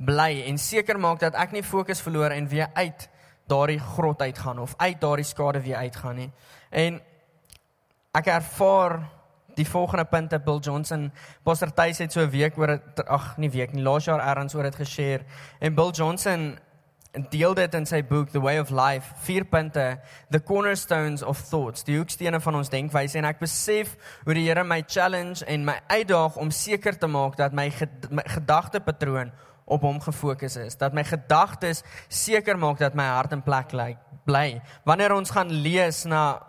bly 0.03 0.43
en 0.51 0.59
seker 0.59 0.99
maak 0.99 1.21
dat 1.23 1.39
ek 1.39 1.55
nie 1.55 1.63
fokus 1.63 2.03
verloor 2.03 2.35
en 2.35 2.49
weer 2.51 2.71
uit 2.75 3.09
daardie 3.51 3.79
grot 3.79 4.23
uitgaan 4.23 4.59
of 4.63 4.75
uit 4.77 5.01
daardie 5.01 5.27
skade 5.27 5.61
weer 5.63 5.77
uitgaan 5.77 6.17
nie. 6.17 6.31
En 6.71 7.01
ek 8.17 8.27
ervaar 8.27 9.01
die 9.57 9.69
volgende 9.69 10.05
punte 10.05 10.39
Bill 10.41 10.59
Johnson 10.59 11.11
Pastor 11.43 11.73
Thys 11.75 11.99
het 11.99 12.13
so 12.13 12.21
'n 12.21 12.31
week 12.31 12.59
oor 12.59 12.81
ag 13.07 13.37
nie 13.37 13.51
week 13.51 13.73
nie 13.73 13.83
laas 13.83 14.05
jaar 14.05 14.21
erns 14.21 14.55
oor 14.55 14.63
dit 14.63 14.75
geshare. 14.75 15.25
En 15.61 15.75
Bill 15.75 15.91
Johnson 15.91 16.59
deel 17.31 17.55
dit 17.55 17.75
in 17.75 17.87
sy 17.87 18.01
boek 18.03 18.31
The 18.31 18.41
Way 18.41 18.59
of 18.59 18.71
Life 18.71 19.13
vier 19.27 19.45
punte 19.45 20.01
the 20.31 20.41
cornerstones 20.41 21.23
of 21.23 21.41
thoughts 21.51 21.85
die 21.85 21.99
hoekstene 21.99 22.41
van 22.41 22.55
ons 22.55 22.69
denkwyse. 22.73 23.19
En 23.19 23.25
ek 23.25 23.39
besef 23.39 23.97
hoe 24.25 24.35
die 24.35 24.47
Here 24.49 24.65
my 24.65 24.83
challenge 24.87 25.45
en 25.45 25.65
my 25.65 25.81
uitdaag 25.89 26.37
om 26.37 26.51
seker 26.51 26.99
te 26.99 27.07
maak 27.07 27.37
dat 27.37 27.53
my, 27.53 27.71
ged 27.71 28.11
my 28.11 28.23
gedagtepatroon 28.27 29.33
op 29.65 29.83
hom 29.83 30.01
gefokus 30.01 30.57
is. 30.57 30.77
Dat 30.77 30.93
my 30.93 31.05
gedagtes 31.05 31.83
seker 32.09 32.59
maak 32.59 32.79
dat 32.79 32.95
my 32.95 33.05
hart 33.05 33.33
in 33.33 33.43
plek 33.43 33.73
lê 33.73 33.93
bly. 34.25 34.63
Wanneer 34.87 35.15
ons 35.15 35.31
gaan 35.35 35.51
lees 35.51 36.05
na 36.05 36.41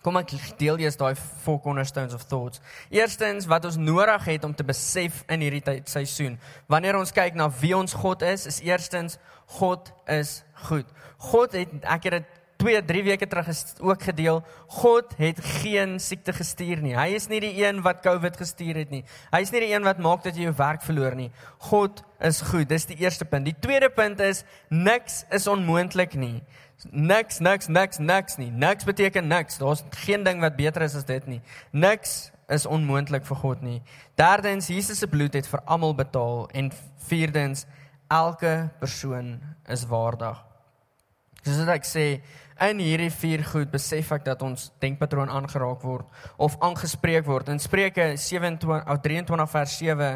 Kom 0.00 0.16
ek 0.16 0.32
deel 0.56 0.80
eers 0.80 0.96
daai 0.96 1.12
four 1.14 1.60
cornerstones 1.60 2.14
of 2.16 2.24
thoughts. 2.24 2.62
Eerstens 2.88 3.44
wat 3.50 3.66
ons 3.68 3.76
nodig 3.76 4.24
het 4.24 4.44
om 4.48 4.54
te 4.56 4.64
besef 4.64 5.22
in 5.28 5.44
hierdie 5.44 5.64
tyd 5.64 5.92
seisoen. 5.92 6.38
Wanneer 6.72 6.96
ons 6.96 7.12
kyk 7.12 7.36
na 7.36 7.50
wie 7.60 7.74
ons 7.76 7.92
God 7.92 8.24
is, 8.24 8.46
is 8.48 8.62
eerstens 8.64 9.18
God 9.58 9.92
is 10.08 10.40
goed. 10.68 10.88
God 11.30 11.56
het 11.58 11.74
ek 11.84 12.08
het 12.08 12.20
dit 12.20 12.36
2, 12.60 12.80
3 12.84 13.02
weke 13.04 13.26
terug 13.26 13.48
ook 13.80 14.02
gedeel. 14.02 14.42
God 14.80 15.14
het 15.16 15.40
geen 15.60 15.98
siekte 16.00 16.32
gestuur 16.36 16.82
nie. 16.84 16.92
Hy 16.96 17.08
is 17.16 17.28
nie 17.32 17.40
die 17.40 17.54
een 17.62 17.80
wat 17.84 18.02
COVID 18.04 18.36
gestuur 18.36 18.82
het 18.82 18.92
nie. 18.92 19.02
Hy 19.32 19.40
is 19.44 19.52
nie 19.54 19.64
die 19.64 19.72
een 19.72 19.86
wat 19.86 20.00
maak 20.02 20.24
dat 20.26 20.36
jy 20.36 20.48
jou 20.48 20.56
werk 20.58 20.84
verloor 20.84 21.16
nie. 21.16 21.30
God 21.70 22.02
is 22.20 22.42
goed. 22.50 22.68
Dis 22.68 22.88
die 22.90 22.98
eerste 23.00 23.24
punt. 23.24 23.48
Die 23.48 23.56
tweede 23.56 23.88
punt 23.92 24.20
is 24.20 24.44
niks 24.68 25.24
is 25.32 25.48
onmoontlik 25.48 26.16
nie. 26.20 26.40
Niks, 26.88 27.38
niks, 27.38 27.68
niks, 27.68 27.98
niks 27.98 28.36
nie. 28.36 28.50
Niks 28.50 28.84
beteken 28.84 29.26
niks. 29.26 29.58
Daar's 29.58 29.82
geen 29.90 30.22
ding 30.24 30.40
wat 30.40 30.56
beter 30.56 30.82
is 30.82 30.94
as 30.94 31.04
dit 31.04 31.26
nie. 31.26 31.40
Niks 31.70 32.30
is 32.48 32.66
onmoontlik 32.66 33.26
vir 33.26 33.36
God 33.36 33.62
nie. 33.62 33.82
Derdens, 34.18 34.70
Jesus 34.72 34.98
se 34.98 35.06
bloed 35.06 35.34
het 35.34 35.46
vir 35.46 35.62
almal 35.64 35.94
betaal 35.94 36.48
en 36.56 36.70
vierdens, 37.06 37.66
elke 38.10 38.70
persoon 38.80 39.38
is 39.70 39.84
waardig. 39.86 40.38
Soos 41.44 41.68
ek 41.72 41.86
sê, 41.88 42.06
in 42.60 42.80
hierdie 42.82 43.12
vier 43.14 43.44
goed 43.48 43.70
besef 43.72 44.10
ek 44.12 44.26
dat 44.26 44.42
ons 44.44 44.68
denkpatroon 44.82 45.30
aangeraak 45.32 45.84
word 45.86 46.08
of 46.36 46.58
aangespreek 46.60 47.24
word. 47.24 47.48
In 47.48 47.62
Spreuke 47.62 48.12
27 48.20 48.82
of 48.84 49.00
23 49.00 49.50
vers 49.54 49.76
7 49.78 50.10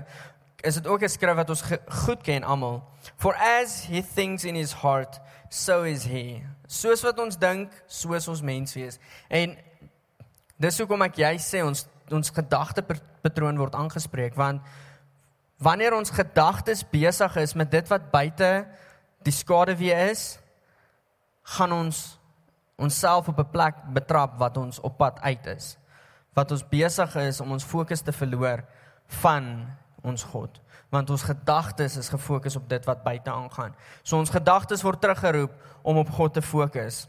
is 0.64 0.80
dit 0.80 0.87
ook 0.87 1.02
'n 1.02 1.09
skrif 1.09 1.37
wat 1.37 1.50
ons 1.50 1.64
goed 2.04 2.23
ken 2.23 2.44
almal. 2.44 2.83
For 3.16 3.35
as 3.37 3.87
he 3.87 4.02
thinks 4.02 4.44
in 4.44 4.54
his 4.54 4.73
heart, 4.73 5.21
so 5.54 5.84
is 5.87 6.04
he. 6.04 6.42
Soos 6.66 7.02
wat 7.06 7.18
ons 7.23 7.38
dink, 7.38 7.70
soos 7.87 8.26
ons 8.28 8.42
mens 8.42 8.75
wees. 8.75 8.99
En 9.30 9.54
dis 10.58 10.78
hoekom 10.82 11.04
ek 11.06 11.20
jy 11.23 11.34
sê 11.42 11.62
ons 11.66 11.87
ons 12.12 12.30
gedagtepatroon 12.37 13.56
word 13.56 13.76
aangespreek 13.78 14.34
want 14.37 14.61
wanneer 15.64 15.94
ons 15.96 16.12
gedagtes 16.12 16.82
besig 16.92 17.38
is 17.40 17.54
met 17.56 17.70
dit 17.73 17.87
wat 17.88 18.11
buite 18.12 18.50
die 19.25 19.32
skaduwee 19.32 19.96
is, 20.11 20.34
gaan 21.56 21.73
ons 21.73 22.02
onsself 22.76 23.30
op 23.32 23.38
'n 23.40 23.52
plek 23.54 23.78
betrap 23.94 24.37
wat 24.42 24.58
ons 24.61 24.80
op 24.80 24.99
pad 24.99 25.20
uit 25.23 25.46
is. 25.46 25.78
Wat 26.34 26.50
ons 26.50 26.68
besig 26.68 27.16
is 27.16 27.40
om 27.40 27.52
ons 27.52 27.64
fokus 27.64 28.02
te 28.02 28.12
verloor 28.12 28.66
van 29.23 29.70
ons 30.02 30.23
God 30.23 30.61
want 30.95 31.11
ons 31.11 31.27
gedagtes 31.27 31.97
is 31.99 32.13
gefokus 32.13 32.57
op 32.57 32.69
dit 32.71 32.87
wat 32.87 33.03
buite 33.03 33.31
aangaan. 33.31 33.75
So 34.03 34.19
ons 34.19 34.31
gedagtes 34.31 34.85
word 34.87 35.03
teruggeroep 35.03 35.53
om 35.83 35.99
op 36.03 36.15
God 36.15 36.39
te 36.39 36.43
fokus. 36.43 37.05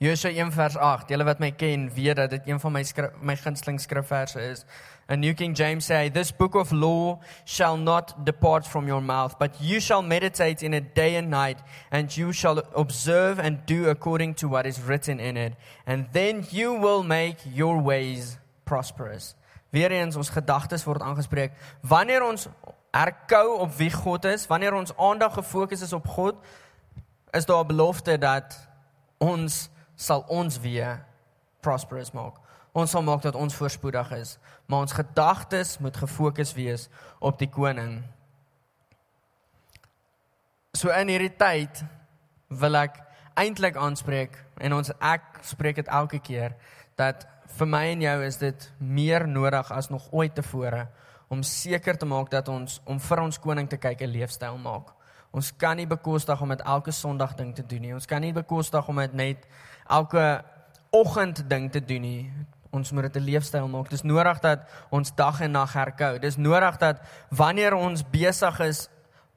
Josua 0.00 0.30
1 0.32 0.52
vers 0.52 0.76
8. 0.80 1.10
Julle 1.12 1.24
wat 1.28 1.42
my 1.42 1.50
ken, 1.52 1.82
weet 1.92 2.16
dat 2.16 2.30
dit 2.32 2.46
een 2.48 2.60
van 2.60 2.72
my 2.72 2.80
skrif, 2.88 3.16
my 3.20 3.34
gunsteling 3.36 3.80
skrifverse 3.80 4.40
is. 4.40 4.64
In 5.12 5.20
New 5.20 5.34
King 5.36 5.56
James 5.56 5.84
sê, 5.90 6.08
"This 6.12 6.32
book 6.32 6.54
of 6.54 6.70
law 6.72 7.18
shall 7.44 7.76
not 7.76 8.14
depart 8.24 8.66
from 8.66 8.86
your 8.86 9.02
mouth, 9.02 9.36
but 9.38 9.56
you 9.60 9.80
shall 9.80 10.02
meditate 10.02 10.64
in 10.64 10.72
it 10.72 10.94
day 10.94 11.16
and 11.16 11.28
night, 11.28 11.58
and 11.90 12.16
you 12.16 12.32
shall 12.32 12.62
observe 12.74 13.38
and 13.42 13.66
do 13.66 13.90
according 13.90 14.34
to 14.36 14.48
what 14.48 14.66
is 14.66 14.80
written 14.80 15.20
in 15.20 15.36
it, 15.36 15.52
and 15.86 16.06
then 16.12 16.46
you 16.50 16.80
will 16.80 17.02
make 17.02 17.36
your 17.54 17.82
ways 17.82 18.38
prosperous." 18.64 19.34
Weereens 19.70 20.16
ons 20.16 20.32
gedagtes 20.34 20.84
word 20.84 21.02
aangespreek. 21.02 21.52
Wanneer 21.80 22.22
ons 22.26 22.48
herkou 22.90 23.58
op 23.58 23.74
wie 23.78 23.90
God 23.92 24.24
is, 24.24 24.46
wanneer 24.46 24.74
ons 24.74 24.96
aandag 24.96 25.34
gefokus 25.34 25.82
is 25.82 25.92
op 25.92 26.06
God, 26.06 26.36
is 27.30 27.46
daar 27.46 27.64
'n 27.64 27.66
belofte 27.66 28.18
dat 28.18 28.68
ons 29.18 29.70
sal 29.94 30.24
ons 30.28 30.60
weer 30.60 31.04
prosperous 31.60 32.10
maak. 32.10 32.34
Ons 32.72 32.90
sal 32.90 33.02
maak 33.02 33.22
dat 33.22 33.34
ons 33.34 33.54
voorspoedig 33.54 34.10
is, 34.10 34.38
maar 34.66 34.78
ons 34.78 34.92
gedagtes 34.92 35.78
moet 35.78 35.96
gefokus 35.96 36.52
wees 36.52 36.88
op 37.18 37.38
die 37.38 37.48
koning. 37.48 38.02
So 40.72 40.88
in 40.88 41.08
hierdie 41.08 41.36
tyd 41.36 41.82
wil 42.48 42.74
ek 42.74 43.00
eintlik 43.34 43.76
aanspreek 43.76 44.38
en 44.56 44.72
ons 44.72 44.92
ek 44.98 45.42
spreek 45.42 45.80
dit 45.80 45.88
elke 45.88 46.18
keer 46.18 46.54
dat 46.94 47.26
vir 47.58 47.66
my 47.66 47.84
en 47.92 48.00
jou 48.00 48.16
is 48.24 48.36
dit 48.40 48.72
meer 48.78 49.26
nodig 49.28 49.70
as 49.72 49.90
nog 49.90 50.08
ooit 50.12 50.34
tevore 50.34 50.86
om 51.30 51.42
seker 51.42 51.96
te 51.98 52.06
maak 52.06 52.30
dat 52.30 52.48
ons 52.48 52.80
om 52.84 52.98
vir 53.00 53.22
ons 53.22 53.38
koning 53.38 53.68
te 53.68 53.76
kyk 53.76 54.02
'n 54.02 54.10
leefstyl 54.10 54.58
maak. 54.58 54.94
Ons 55.30 55.52
kan 55.56 55.76
nie 55.76 55.86
bekostig 55.86 56.40
om 56.40 56.48
dit 56.48 56.60
elke 56.60 56.90
Sondag 56.90 57.34
ding 57.34 57.54
te 57.54 57.66
doen 57.66 57.80
nie. 57.80 57.94
Ons 57.94 58.06
kan 58.06 58.20
nie 58.20 58.32
bekostig 58.32 58.88
om 58.88 58.96
dit 58.96 59.12
net 59.12 59.46
elke 59.88 60.44
oggend 60.90 61.48
ding 61.48 61.70
te 61.70 61.80
doen 61.80 62.00
nie. 62.00 62.32
Ons 62.70 62.90
moet 62.92 63.02
dit 63.02 63.16
'n 63.16 63.24
leefstyl 63.24 63.68
maak. 63.68 63.90
Dis 63.90 64.02
nodig 64.02 64.40
dat 64.40 64.60
ons 64.90 65.14
dag 65.14 65.40
en 65.40 65.50
nag 65.50 65.72
herkou. 65.72 66.18
Dis 66.18 66.36
nodig 66.36 66.76
dat 66.78 67.00
wanneer 67.30 67.74
ons 67.74 68.02
besig 68.10 68.60
is 68.60 68.88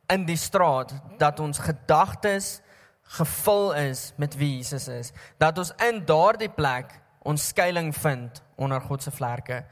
in 0.09 0.25
die 0.25 0.37
straat, 0.37 0.93
dat 1.17 1.39
ons 1.39 1.59
gedagtes 1.59 2.61
gevul 3.03 3.73
is 3.73 4.13
met 4.17 4.35
wie 4.35 4.57
Jesus 4.57 4.87
is. 4.87 5.11
Dat 5.37 5.57
ons 5.57 5.73
in 5.77 6.05
daardie 6.05 6.49
plek 6.49 7.02
ons 7.23 7.47
skuilings 7.47 7.97
vind 7.97 8.41
onder 8.55 8.81
God 8.81 9.03
se 9.03 9.11
vlerke. 9.11 9.63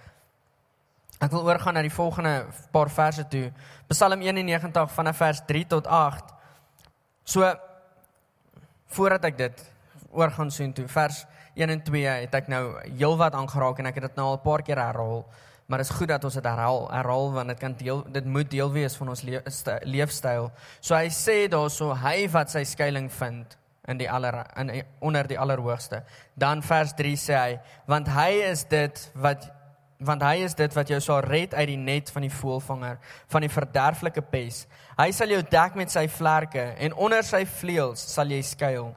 Ek 1.21 1.31
wil 1.31 1.45
oorgaan 1.45 1.77
na 1.77 1.83
die 1.85 1.93
volgende 1.93 2.47
paar 2.73 2.89
verse 2.89 3.27
toe. 3.29 3.51
Psalm 3.91 4.23
91 4.25 4.91
vanaf 4.95 5.19
vers 5.21 5.43
3 5.47 5.67
tot 5.69 5.87
8. 5.87 6.33
So 7.23 7.45
voordat 8.95 9.29
ek 9.29 9.37
dit 9.37 9.61
oorgaan 10.11 10.51
sien 10.51 10.73
toe 10.73 10.87
vers 10.91 11.25
1 11.55 11.69
en 11.69 11.83
2 11.83 12.07
het 12.23 12.35
ek 12.35 12.49
nou 12.51 12.63
heelwat 12.87 13.35
aangeraak 13.37 13.79
en 13.79 13.91
ek 13.91 14.01
het 14.01 14.09
dit 14.09 14.19
nou 14.19 14.31
al 14.31 14.39
'n 14.39 14.43
paar 14.47 14.63
keer 14.63 14.81
herhaal. 14.81 15.25
Maar 15.67 15.77
dit 15.77 15.89
is 15.89 15.95
goed 15.95 16.07
dat 16.07 16.23
ons 16.23 16.33
dit 16.33 16.43
herhaal, 16.43 16.91
herhaal 16.91 17.31
want 17.31 17.47
dit 17.47 17.59
kan 17.59 17.73
deel 17.73 18.03
dit 18.11 18.25
moet 18.25 18.49
deel 18.49 18.71
wees 18.71 18.95
van 18.95 19.09
ons 19.09 19.23
leefstyl. 19.83 20.51
So 20.79 20.95
hy 20.95 21.07
sê 21.09 21.47
daarso 21.47 21.93
hy 21.93 22.27
wat 22.29 22.49
sy 22.49 22.63
skuilings 22.63 23.13
vind 23.13 23.57
in 23.87 23.97
die 23.97 24.09
aller 24.09 24.43
in 24.57 24.83
onder 24.99 25.27
die 25.27 25.39
allerhoogste. 25.39 26.03
Dan 26.35 26.61
vers 26.61 26.93
3 26.93 27.15
sê 27.17 27.39
hy, 27.39 27.57
want 27.89 28.07
hy 28.07 28.29
is 28.51 28.63
dit 28.69 29.11
wat 29.15 29.49
want 30.01 30.23
hy 30.25 30.41
is 30.41 30.55
dit 30.57 30.73
wat 30.73 30.89
jou 30.89 30.97
sal 31.03 31.19
red 31.21 31.53
uit 31.53 31.67
die 31.69 31.77
net 31.77 32.09
van 32.09 32.25
die 32.25 32.33
voëlvanger, 32.33 32.97
van 33.29 33.45
die 33.45 33.51
verderflike 33.53 34.23
pes. 34.31 34.63
Hy 34.97 35.11
sal 35.13 35.29
jou 35.29 35.43
dek 35.45 35.77
met 35.77 35.93
sy 35.93 36.07
vlerke 36.09 36.71
en 36.81 36.95
onder 36.97 37.21
sy 37.25 37.43
vleuels 37.45 38.01
sal 38.15 38.33
jy 38.33 38.41
skuil. 38.45 38.89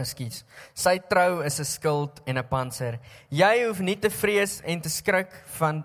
Ekskuus. 0.00 0.42
Sy 0.76 0.98
trou 1.08 1.42
is 1.44 1.60
'n 1.60 1.64
skild 1.64 2.20
en 2.26 2.38
'n 2.38 2.48
panser. 2.48 2.98
Jy 3.30 3.66
hoef 3.66 3.80
nie 3.80 3.96
te 3.96 4.10
vrees 4.10 4.60
en 4.64 4.80
te 4.80 4.88
skrik 4.88 5.32
van 5.58 5.84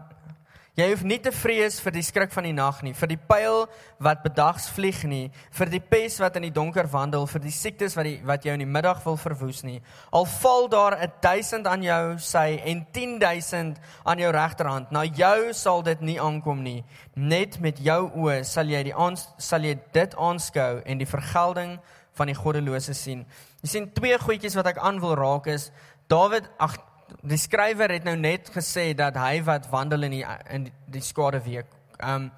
Jy 0.79 0.85
hoef 0.87 1.01
nie 1.03 1.17
te 1.19 1.33
vrees 1.35 1.81
vir 1.83 1.91
die 1.91 2.03
skrik 2.07 2.31
van 2.31 2.45
die 2.47 2.53
nag 2.55 2.77
nie, 2.79 2.93
vir 2.95 3.09
die 3.11 3.17
pyl 3.19 3.65
wat 3.99 4.21
bedags 4.23 4.69
vlieg 4.71 5.01
nie, 5.03 5.25
vir 5.51 5.67
die 5.67 5.81
pes 5.83 6.15
wat 6.23 6.37
in 6.39 6.45
die 6.45 6.53
donker 6.55 6.87
wandel, 6.87 7.25
vir 7.27 7.43
die 7.43 7.51
siektes 7.51 7.97
wat 7.99 8.07
die 8.07 8.13
wat 8.23 8.47
jou 8.47 8.53
in 8.55 8.63
die 8.63 8.69
middag 8.77 9.01
wil 9.03 9.17
verwoes 9.19 9.65
nie. 9.67 9.81
Al 10.15 10.23
val 10.39 10.69
daar 10.71 10.95
'n 10.95 11.11
1000 11.19 11.67
aan 11.67 11.83
jou 11.83 12.17
sy 12.19 12.61
en 12.63 12.87
10000 12.93 13.81
aan 14.05 14.17
jou 14.17 14.31
regterhand, 14.31 14.91
na 14.91 15.03
jou 15.03 15.53
sal 15.53 15.83
dit 15.83 16.01
nie 16.01 16.19
aankom 16.21 16.63
nie. 16.63 16.85
Net 17.15 17.59
met 17.59 17.77
jou 17.77 18.09
oë 18.15 18.45
sal 18.45 18.65
jy 18.65 18.83
die 18.83 18.95
aans, 18.95 19.27
sal 19.37 19.61
jy 19.61 19.77
dit 19.91 20.15
aanskou 20.15 20.81
en 20.85 20.97
die 20.97 21.05
vergelding 21.17 21.79
van 22.13 22.27
die 22.27 22.35
goddelose 22.35 22.93
sien. 22.93 23.25
Jy 23.61 23.67
sien 23.67 23.93
twee 23.93 24.17
goedjies 24.17 24.55
wat 24.55 24.67
ek 24.67 24.77
aan 24.77 24.99
wil 24.99 25.15
raak 25.15 25.47
is 25.47 25.71
Dawid 26.11 26.43
ag 26.59 26.75
die 27.21 27.37
skrywer 27.37 27.91
het 27.91 28.05
nou 28.07 28.15
net 28.17 28.49
gesê 28.53 28.91
dat 28.97 29.17
hy 29.19 29.41
wat 29.45 29.69
wandel 29.71 30.07
in 30.07 30.17
die 30.19 30.25
in 30.49 30.69
die 30.91 31.03
skade 31.03 31.41
week 31.45 31.69
um 31.99 32.31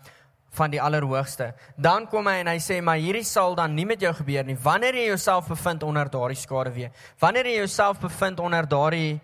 van 0.53 0.69
die 0.69 0.81
allerhoogste. 0.81 1.53
Dan 1.81 2.05
kom 2.05 2.27
hy 2.29 2.35
en 2.43 2.49
hy 2.51 2.59
sê 2.61 2.77
maar 2.81 2.99
hierdie 3.01 3.25
sal 3.25 3.55
dan 3.57 3.73
nie 3.73 3.87
met 3.89 4.01
jou 4.01 4.11
gebeur 4.13 4.45
nie 4.45 4.57
wanneer 4.61 4.93
jy 4.93 5.07
jouself 5.07 5.47
bevind 5.49 5.83
onder 5.83 6.09
daardie 6.13 6.37
skade 6.37 6.73
week. 6.75 6.93
Wanneer 7.19 7.49
jy 7.49 7.55
jouself 7.63 8.01
bevind 8.01 8.39
onder 8.39 8.67
daardie 8.69 9.21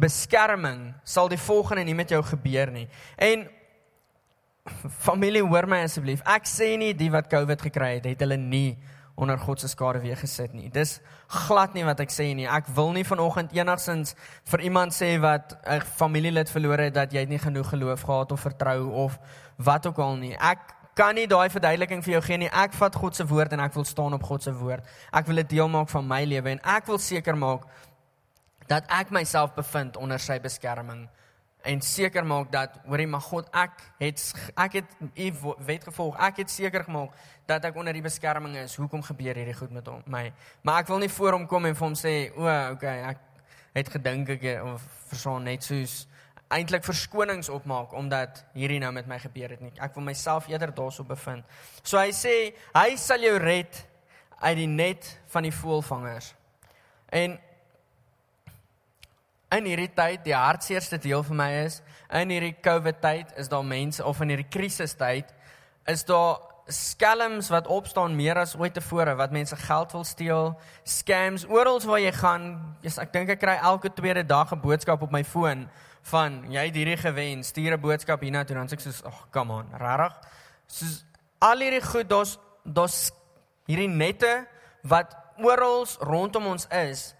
beskerming, 0.00 0.94
sal 1.04 1.28
die 1.28 1.40
volgende 1.40 1.84
nie 1.84 1.94
met 1.94 2.10
jou 2.10 2.22
gebeur 2.24 2.70
nie. 2.72 2.86
En 3.20 3.44
familie, 5.00 5.42
hoor 5.44 5.66
my 5.68 5.82
asseblief. 5.84 6.22
Ek 6.24 6.48
sê 6.48 6.72
nie 6.80 6.94
die 6.96 7.10
wat 7.12 7.28
COVID 7.32 7.68
gekry 7.68 7.98
het, 7.98 8.08
het 8.08 8.24
hulle 8.24 8.38
nie 8.40 8.78
onder 9.20 9.38
God 9.38 9.60
se 9.60 9.68
skare 9.68 10.00
weer 10.00 10.16
gesit 10.16 10.52
nie. 10.56 10.70
Dis 10.72 10.98
glad 11.28 11.74
nie 11.76 11.84
wat 11.84 12.00
ek 12.00 12.12
sê 12.12 12.30
nie. 12.34 12.48
Ek 12.48 12.70
wil 12.74 12.94
nie 12.96 13.04
vanoggend 13.04 13.52
enigsins 13.52 14.14
vir 14.48 14.64
iemand 14.64 14.96
sê 14.96 15.12
wat 15.20 15.56
'n 15.66 15.80
familielid 15.80 16.50
verloor 16.50 16.78
het 16.78 16.94
dat 16.94 17.12
jy 17.12 17.24
nie 17.28 17.38
genoeg 17.38 17.68
geloof 17.68 18.00
gehad 18.00 18.32
of 18.32 18.40
vertrou 18.40 18.90
of 19.04 19.18
wat 19.56 19.86
ook 19.86 19.98
al 19.98 20.16
nie. 20.16 20.34
Ek 20.34 20.58
kan 20.94 21.14
nie 21.14 21.26
daai 21.26 21.50
verduideliking 21.50 22.02
vir 22.04 22.12
jou 22.12 22.22
gee 22.22 22.38
nie. 22.38 22.50
Ek 22.52 22.72
vat 22.72 22.94
God 22.94 23.16
se 23.16 23.26
woord 23.26 23.52
en 23.52 23.60
ek 23.60 23.74
wil 23.74 23.84
staan 23.84 24.14
op 24.14 24.22
God 24.22 24.42
se 24.42 24.52
woord. 24.52 24.84
Ek 25.12 25.26
wil 25.26 25.36
dit 25.36 25.48
deel 25.48 25.68
maak 25.68 25.88
van 25.88 26.06
my 26.06 26.24
lewe 26.24 26.50
en 26.50 26.60
ek 26.64 26.86
wil 26.86 26.98
seker 26.98 27.36
maak 27.36 27.62
dat 28.66 28.84
ek 28.88 29.10
myself 29.10 29.54
bevind 29.54 29.96
onder 29.96 30.18
sy 30.18 30.38
beskerming 30.40 31.08
en 31.62 31.80
seker 31.84 32.24
maak 32.26 32.52
dat 32.52 32.76
hoorie 32.86 33.06
maar 33.06 33.24
God 33.24 33.48
ek 33.56 33.82
het 33.98 34.22
ek 34.56 34.78
het 34.80 34.94
u 35.14 35.54
wet 35.66 35.84
gevolg. 35.84 36.16
Ek 36.18 36.42
het 36.42 36.50
seker 36.50 36.84
gemaak 36.84 37.16
dat 37.46 37.64
ek 37.64 37.76
onder 37.76 37.92
die 37.92 38.04
beskerming 38.04 38.56
is. 38.56 38.76
Hoekom 38.76 39.02
gebeur 39.02 39.34
hierdie 39.34 39.56
goed 39.56 39.70
met 39.70 39.86
hom 39.86 40.02
my? 40.06 40.30
Maar 40.62 40.84
ek 40.84 40.92
wil 40.92 41.02
nie 41.02 41.12
voor 41.12 41.38
hom 41.38 41.46
kom 41.46 41.66
en 41.66 41.76
vir 41.76 41.86
hom 41.86 41.98
sê 41.98 42.14
o 42.36 42.46
okay 42.72 42.96
ek 43.12 43.26
het 43.74 43.92
gedink 43.96 44.34
ek 44.36 44.46
of 44.64 44.86
verstaan 45.10 45.44
net 45.46 45.64
soos 45.66 46.06
eintlik 46.50 46.84
verskonings 46.84 47.48
opmaak 47.48 47.92
omdat 47.94 48.42
hierdie 48.56 48.80
nou 48.82 48.90
met 48.92 49.06
my 49.06 49.18
gebeur 49.22 49.52
het 49.54 49.60
nie. 49.62 49.72
Ek 49.78 49.94
wil 49.94 50.04
myself 50.08 50.48
eerder 50.50 50.72
daarso 50.74 51.04
bevind. 51.06 51.46
So 51.82 52.00
hy 52.00 52.10
sê 52.16 52.34
hy 52.74 52.96
sal 52.98 53.22
jou 53.22 53.36
red 53.38 53.84
uit 54.40 54.56
die 54.58 54.70
net 54.70 55.06
van 55.30 55.46
die 55.46 55.54
voëlvangers. 55.54 56.32
En 57.14 57.38
in 59.50 59.66
hierdie 59.66 59.90
tyd 59.94 60.24
die 60.24 60.36
hartseerste 60.36 60.98
deel 60.98 61.22
vir 61.26 61.36
my 61.36 61.50
is 61.64 61.80
in 62.20 62.30
hierdie 62.30 62.54
COVID 62.62 63.00
tyd 63.02 63.34
is 63.36 63.48
daar 63.48 63.64
mense 63.66 64.04
of 64.04 64.20
in 64.20 64.34
hierdie 64.34 64.50
krisis 64.50 64.94
tyd 64.94 65.30
is 65.90 66.04
daar 66.04 66.38
skelms 66.70 67.48
wat 67.50 67.66
opstaan 67.66 68.14
meer 68.14 68.38
as 68.38 68.54
ooit 68.54 68.74
tevore 68.74 69.16
wat 69.18 69.32
mense 69.34 69.56
geld 69.56 69.92
wil 69.92 70.04
steel 70.04 70.52
scams 70.84 71.46
oral 71.50 71.80
waar 71.82 72.00
jy 72.00 72.12
gaan 72.14 72.50
yes, 72.82 72.98
ek 73.02 73.12
dink 73.12 73.30
ek 73.34 73.40
kry 73.42 73.56
elke 73.58 73.90
tweede 73.90 74.22
dag 74.22 74.52
'n 74.52 74.60
boodskap 74.60 75.02
op 75.02 75.10
my 75.10 75.24
foon 75.24 75.68
van 76.02 76.44
jy 76.48 76.64
het 76.66 76.76
hierdie 76.76 76.96
gewen 76.96 77.44
stuur 77.44 77.74
'n 77.74 77.80
boodskap 77.80 78.20
hiernatoe 78.20 78.54
dan 78.54 78.68
sê 78.68 78.72
ek 78.72 78.80
soos 78.80 79.02
ag 79.04 79.12
oh, 79.12 79.22
come 79.30 79.52
on 79.52 79.66
rarig. 79.74 80.14
Soos 80.66 81.04
al 81.38 81.58
hierdie 81.58 81.82
goed 81.82 82.08
daar's 82.08 82.38
daar's 82.64 83.10
hierdie 83.66 83.88
nette 83.88 84.46
wat 84.82 85.16
oral 85.38 85.86
rondom 86.00 86.46
ons 86.46 86.66
is 86.70 87.14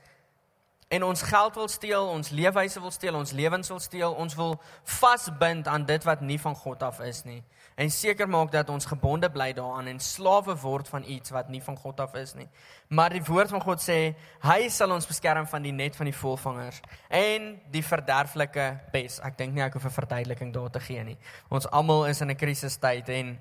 en 0.90 1.04
ons 1.06 1.22
geld 1.22 1.54
wil 1.54 1.68
steel, 1.68 2.02
ons 2.02 2.32
leefwyse 2.34 2.80
wil 2.82 2.90
steel, 2.90 3.14
ons 3.14 3.30
lewens 3.32 3.68
wil 3.70 3.78
steel, 3.78 4.10
ons 4.10 4.34
wil 4.34 4.56
vasbind 4.98 5.68
aan 5.70 5.84
dit 5.86 6.04
wat 6.04 6.20
nie 6.20 6.38
van 6.42 6.56
God 6.58 6.82
af 6.82 6.98
is 7.06 7.22
nie. 7.24 7.42
En 7.78 7.92
seker 7.94 8.26
maak 8.28 8.50
dat 8.50 8.68
ons 8.74 8.88
gebonde 8.90 9.30
bly 9.30 9.52
daaraan 9.54 9.86
en 9.86 10.00
slawe 10.02 10.56
word 10.58 10.90
van 10.90 11.06
iets 11.06 11.30
wat 11.30 11.48
nie 11.48 11.62
van 11.62 11.78
God 11.78 12.00
af 12.02 12.16
is 12.18 12.34
nie. 12.34 12.48
Maar 12.88 13.14
die 13.14 13.22
woord 13.22 13.54
van 13.54 13.62
God 13.62 13.84
sê, 13.84 14.16
hy 14.42 14.66
sal 14.68 14.90
ons 14.90 15.06
beskerm 15.06 15.46
van 15.46 15.62
die 15.62 15.72
net 15.72 15.94
van 15.96 16.10
die 16.10 16.16
volvangers 16.16 16.82
en 17.06 17.52
die 17.70 17.84
verderflike 17.86 18.66
pes. 18.90 19.20
Ek 19.22 19.38
dink 19.38 19.54
nie 19.54 19.62
ek 19.62 19.78
hoef 19.78 19.86
'n 19.86 19.94
verduideliking 20.00 20.52
daar 20.52 20.70
te 20.70 20.80
gee 20.80 21.04
nie. 21.04 21.18
Ons 21.48 21.70
almal 21.70 22.06
is 22.06 22.20
in 22.20 22.30
'n 22.30 22.36
krisistyd 22.36 23.08
en 23.08 23.38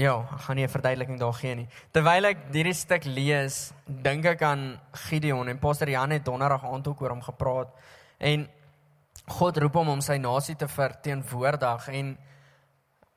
Ja, 0.00 0.14
ek 0.32 0.46
gaan 0.46 0.56
nie 0.56 0.64
'n 0.64 0.68
verduideliking 0.68 1.18
daar 1.18 1.34
gee 1.34 1.54
nie. 1.54 1.68
Terwyl 1.92 2.24
ek 2.24 2.38
hierdie 2.52 2.74
stuk 2.74 3.04
lees, 3.04 3.72
dink 3.84 4.24
ek 4.24 4.42
aan 4.42 4.80
Gideon 4.92 5.48
en 5.48 5.58
Pastor 5.58 5.88
Jan 5.88 6.10
het 6.10 6.24
donderdag 6.24 6.64
aand 6.64 6.88
ook 6.88 7.02
oor 7.02 7.10
hom 7.10 7.22
gepraat 7.22 7.68
en 8.18 8.48
God 9.26 9.56
roep 9.56 9.74
hom 9.74 9.88
om 9.88 10.00
sy 10.00 10.16
nasie 10.16 10.56
te 10.56 10.68
verteenwoordig 10.68 11.88
en 11.88 12.18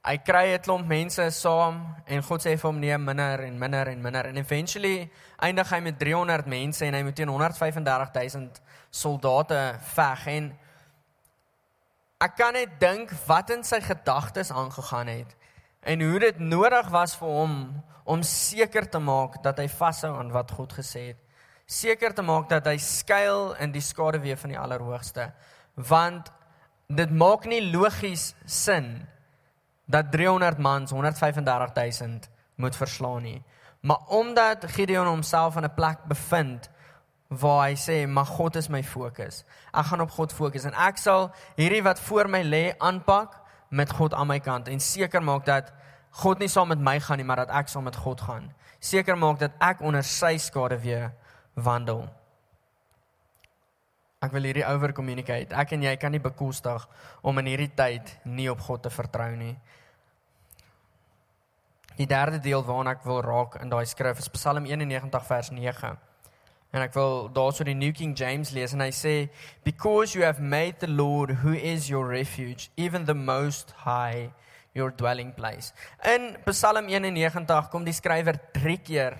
hy 0.03 0.17
kry 0.17 0.53
'n 0.53 0.59
klomp 0.59 0.87
mense 0.87 1.31
saam 1.31 1.95
en 2.05 2.21
God 2.21 2.41
sê 2.41 2.57
vir 2.57 2.69
hom 2.71 2.79
nee 2.79 2.97
minder 2.97 3.39
en 3.39 3.59
minder 3.59 3.87
en 3.87 4.01
minder 4.01 4.25
en 4.25 4.37
eventually 4.37 5.09
eindig 5.39 5.69
hy 5.69 5.79
met 5.79 5.99
300 5.99 6.45
mense 6.45 6.85
en 6.85 6.93
hy 6.93 7.03
moet 7.03 7.15
teen 7.15 7.29
135000 7.29 8.61
soldate 8.91 9.79
veg 9.79 10.27
en 10.27 10.57
ek 12.19 12.35
kan 12.35 12.53
net 12.53 12.79
dink 12.79 13.11
wat 13.27 13.49
in 13.49 13.63
sy 13.63 13.79
gedagtes 13.79 14.51
aangegaan 14.51 15.07
het 15.07 15.35
en 15.83 16.01
hoe 16.01 16.19
dit 16.19 16.39
nodig 16.39 16.89
was 16.89 17.15
vir 17.19 17.27
hom 17.27 17.55
om 18.03 18.23
seker 18.23 18.89
te 18.89 18.99
maak 18.99 19.39
dat 19.43 19.59
hy 19.61 19.67
vashou 19.71 20.11
aan 20.19 20.31
wat 20.31 20.51
God 20.51 20.73
gesê 20.75 21.07
het. 21.13 21.19
Seker 21.65 22.13
te 22.13 22.23
maak 22.25 22.49
dat 22.51 22.67
hy 22.67 22.77
skuil 22.77 23.53
in 23.63 23.71
die 23.71 23.83
skaduwee 23.83 24.35
van 24.37 24.51
die 24.51 24.59
Allerhoogste. 24.59 25.29
Want 25.75 26.31
dit 26.91 27.11
maak 27.11 27.47
nie 27.49 27.61
logies 27.71 28.33
sin 28.45 29.07
dat 29.85 30.11
300 30.11 30.59
mans 30.59 30.91
135000 30.91 32.29
moet 32.55 32.75
verslaan 32.75 33.23
nie. 33.23 33.41
Maar 33.81 33.99
omdat 34.07 34.65
Gideon 34.75 35.07
homself 35.07 35.55
in 35.55 35.63
'n 35.63 35.73
plek 35.73 36.03
bevind 36.07 36.69
waar 37.27 37.67
hy 37.67 37.75
sê, 37.75 38.07
"Maar 38.07 38.25
God 38.25 38.55
is 38.55 38.67
my 38.67 38.83
fokus. 38.83 39.43
Ek 39.73 39.85
gaan 39.85 40.01
op 40.01 40.11
God 40.11 40.33
fokus 40.33 40.63
en 40.63 40.73
ek 40.73 40.97
sal 40.97 41.31
hierdie 41.55 41.83
wat 41.83 41.99
voor 41.99 42.29
my 42.29 42.43
lê 42.43 42.73
aanpak 42.77 43.42
met 43.73 43.91
God 43.97 44.13
aan 44.13 44.29
my 44.29 44.39
kant 44.43 44.69
en 44.69 44.81
seker 44.81 45.23
maak 45.25 45.47
dat 45.49 45.71
God 46.21 46.39
nie 46.39 46.49
saam 46.51 46.69
met 46.69 46.81
my 46.81 46.99
gaan 47.01 47.17
nie, 47.17 47.25
maar 47.25 47.41
dat 47.41 47.53
ek 47.57 47.71
saam 47.71 47.87
met 47.89 47.97
God 47.97 48.21
gaan. 48.21 48.51
Seker 48.83 49.17
maak 49.17 49.39
dat 49.41 49.55
ek 49.63 49.81
onder 49.81 50.05
sy 50.05 50.35
skade 50.37 50.77
weer 50.83 51.09
wandel. 51.57 52.05
Ek 54.23 54.31
wil 54.31 54.45
hierdie 54.45 54.65
over 54.69 54.93
communicate. 54.93 55.51
Ek 55.57 55.73
en 55.75 55.83
jy 55.83 55.95
kan 55.99 56.13
nie 56.13 56.21
bekostig 56.21 56.85
om 57.25 57.41
in 57.41 57.49
hierdie 57.49 57.71
tyd 57.75 58.13
nie 58.23 58.47
op 58.51 58.61
God 58.63 58.85
te 58.85 58.93
vertrou 58.93 59.31
nie. 59.35 59.55
Die 61.97 62.09
derde 62.09 62.39
deel 62.41 62.63
waarna 62.65 62.93
ek 62.95 63.03
wil 63.09 63.21
raak 63.25 63.57
in 63.61 63.73
daai 63.73 63.85
skrif 63.89 64.21
is 64.21 64.29
Psalm 64.37 64.69
91 64.69 65.25
vers 65.27 65.51
9. 65.53 65.95
En 66.73 66.81
ek 66.81 66.95
wil 66.97 67.27
daarso 67.29 67.65
die 67.67 67.75
New 67.77 67.93
King 67.93 68.15
James 68.17 68.49
lees 68.49 68.71
en 68.73 68.81
hy 68.81 68.89
sê 68.89 69.13
because 69.63 70.15
you 70.17 70.25
have 70.25 70.41
made 70.41 70.79
the 70.81 70.89
Lord 70.89 71.43
who 71.43 71.53
is 71.53 71.85
your 71.89 72.07
refuge 72.09 72.71
even 72.81 73.05
the 73.05 73.13
most 73.13 73.75
high 73.85 74.31
your 74.73 74.89
dwelling 74.89 75.33
place. 75.37 75.69
In 76.01 76.33
Psalm 76.49 76.89
91 76.89 77.69
kom 77.69 77.85
die 77.85 77.93
skrywer 77.93 78.39
3 78.57 78.79
keer 78.81 79.19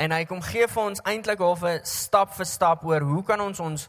en 0.00 0.16
hy 0.16 0.24
kom 0.24 0.40
gee 0.42 0.64
vir 0.64 0.82
ons 0.82 1.04
eintlik 1.04 1.44
half 1.44 1.62
'n 1.68 1.84
stap 1.84 2.32
vir 2.38 2.48
stap 2.48 2.88
oor 2.88 3.04
hoe 3.04 3.22
kan 3.22 3.40
ons 3.40 3.60
ons 3.60 3.88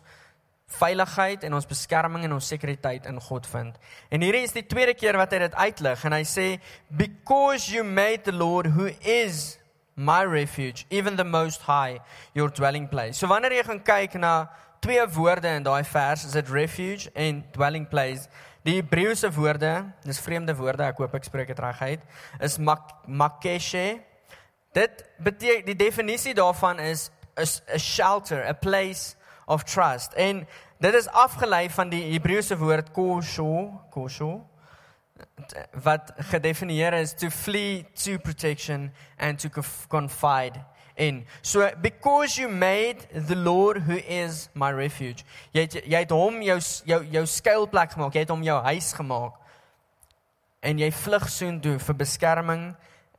veiligheid 0.68 1.44
en 1.44 1.54
ons 1.54 1.66
beskerming 1.66 2.26
en 2.26 2.34
ons 2.34 2.48
sekuriteit 2.48 3.06
in 3.06 3.20
God 3.22 3.48
vind. 3.48 3.78
En 4.10 4.22
hierdie 4.22 4.44
is 4.44 4.52
die 4.52 4.66
tweede 4.68 4.94
keer 4.94 5.16
wat 5.16 5.32
hy 5.32 5.40
dit 5.40 5.56
uitlig 5.56 6.06
en 6.06 6.12
hy 6.12 6.24
sê 6.24 6.60
because 6.90 7.72
you 7.72 7.84
made 7.84 8.26
the 8.26 8.36
Lord 8.36 8.68
who 8.68 8.90
is 9.02 9.58
my 9.96 10.24
refuge, 10.24 10.86
even 10.90 11.16
the 11.16 11.24
most 11.24 11.62
high, 11.62 12.00
your 12.34 12.50
dwelling 12.50 12.88
place. 12.88 13.18
So 13.18 13.28
wanneer 13.28 13.56
jy 13.56 13.64
gaan 13.64 13.80
kyk 13.84 14.18
na 14.20 14.34
twee 14.84 15.04
woorde 15.16 15.48
in 15.48 15.64
daai 15.64 15.84
vers, 15.88 16.26
is 16.28 16.36
dit 16.36 16.50
refuge 16.52 17.10
en 17.16 17.44
dwelling 17.56 17.88
place. 17.88 18.28
Die 18.68 18.76
Hebreëse 18.82 19.32
woorde, 19.32 19.72
dis 20.04 20.20
vreemde 20.20 20.56
woorde, 20.58 20.84
ek 20.84 21.00
hoop 21.00 21.16
ek 21.16 21.28
spreek 21.28 21.54
dit 21.54 21.62
reg 21.64 21.82
uit, 21.82 22.04
is 22.44 22.58
mak 22.60 22.92
makeshe. 23.08 24.02
Dit 24.76 25.06
beteken 25.24 25.70
die 25.70 25.78
definisie 25.80 26.36
daarvan 26.36 26.80
is 26.84 27.12
'n 27.36 27.80
shelter, 27.80 28.44
a 28.48 28.54
place 28.54 29.16
of 29.48 29.64
trust. 29.64 30.14
En 30.14 30.48
dit 30.80 30.94
is 30.94 31.08
afgelei 31.08 31.70
van 31.70 31.90
die 31.90 32.04
Hebreëse 32.12 32.58
woord 32.58 32.92
kosho, 32.92 33.72
kosho 33.92 34.44
wat 35.84 36.12
gedefinieer 36.32 36.94
is 36.94 37.14
to 37.14 37.30
flee 37.30 37.86
to 38.04 38.18
protection 38.20 38.92
and 39.18 39.40
to 39.40 39.50
confide 39.88 40.60
in. 40.96 41.26
So 41.42 41.72
because 41.82 42.38
you 42.38 42.50
made 42.50 42.98
the 43.28 43.36
Lord 43.36 43.78
who 43.78 43.96
is 43.96 44.50
my 44.54 44.72
refuge. 44.72 45.24
Jy 45.54 45.62
het, 45.62 45.80
jy 45.86 46.04
het 46.04 46.12
hom 46.12 46.42
jou 46.42 46.60
jou 46.86 47.02
jou 47.12 47.26
skuilplek 47.26 47.92
gemaak. 47.96 48.14
Jy 48.14 48.26
het 48.26 48.30
hom 48.30 48.44
jou 48.44 48.62
huis 48.64 48.94
gemaak. 48.94 49.42
en 50.66 50.82
jy 50.82 50.90
vlug 51.04 51.28
soontoe 51.30 51.78
vir 51.82 51.98
beskerming 52.00 52.66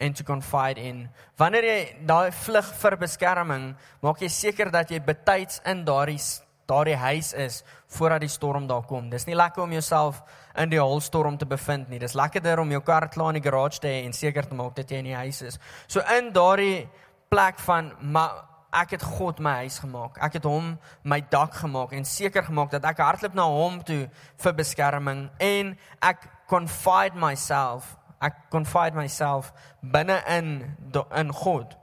en 0.02 0.14
to 0.16 0.26
confide 0.26 0.82
in. 0.82 1.04
Wanneer 1.40 1.68
jy 1.68 1.78
daai 2.09 2.35
vlug 2.44 2.68
vir 2.82 2.96
beskerming, 3.00 3.68
maak 4.02 4.20
jy 4.20 4.30
seker 4.32 4.72
dat 4.74 4.90
jy 4.92 5.00
betyds 5.04 5.62
in 5.68 5.85
daardie 5.87 6.20
daardie 6.66 6.96
huis 6.96 7.33
is 7.33 7.62
voordat 7.96 8.20
die 8.20 8.31
storm 8.31 8.66
daar 8.66 8.85
kom. 8.87 9.11
Dis 9.11 9.26
nie 9.26 9.37
lekker 9.37 9.62
om 9.62 9.72
jouself 9.72 10.22
in 10.59 10.70
die 10.70 10.81
holstorm 10.81 11.38
te 11.38 11.46
bevind 11.46 11.88
nie. 11.88 12.00
Dis 12.02 12.16
lekkerder 12.18 12.61
om 12.62 12.70
jou 12.70 12.83
kar 12.83 13.09
klaar 13.09 13.35
in 13.35 13.40
die 13.40 13.50
garage 13.50 13.81
te 13.81 13.88
hê 13.88 14.05
en 14.05 14.12
seker 14.12 14.48
te 14.48 14.55
maak 14.55 14.76
dat 14.76 14.90
jy 14.90 15.02
in 15.02 15.11
die 15.12 15.16
huis 15.16 15.42
is. 15.42 15.61
So 15.87 16.02
in 16.18 16.33
daardie 16.35 16.88
plek 17.31 17.59
van 17.66 17.92
maar 18.00 18.44
ek 18.76 18.96
het 18.96 19.05
God 19.16 19.38
my 19.40 19.62
huis 19.64 19.79
gemaak. 19.81 20.18
Ek 20.20 20.40
het 20.40 20.44
hom 20.44 20.74
my 21.02 21.20
dak 21.31 21.55
gemaak 21.55 21.94
en 21.96 22.05
seker 22.05 22.44
gemaak 22.44 22.74
dat 22.74 22.85
ek 22.85 23.00
hardloop 23.00 23.37
na 23.38 23.46
hom 23.48 23.79
toe 23.87 24.02
vir 24.42 24.59
beskerming 24.59 25.29
en 25.40 25.76
ek 26.05 26.26
confide 26.50 27.16
myself 27.18 27.96
ek 28.20 28.48
confide 28.50 28.96
myself 28.96 29.52
binne 29.83 30.22
in 30.29 30.76
in 31.14 31.33
God. 31.33 31.76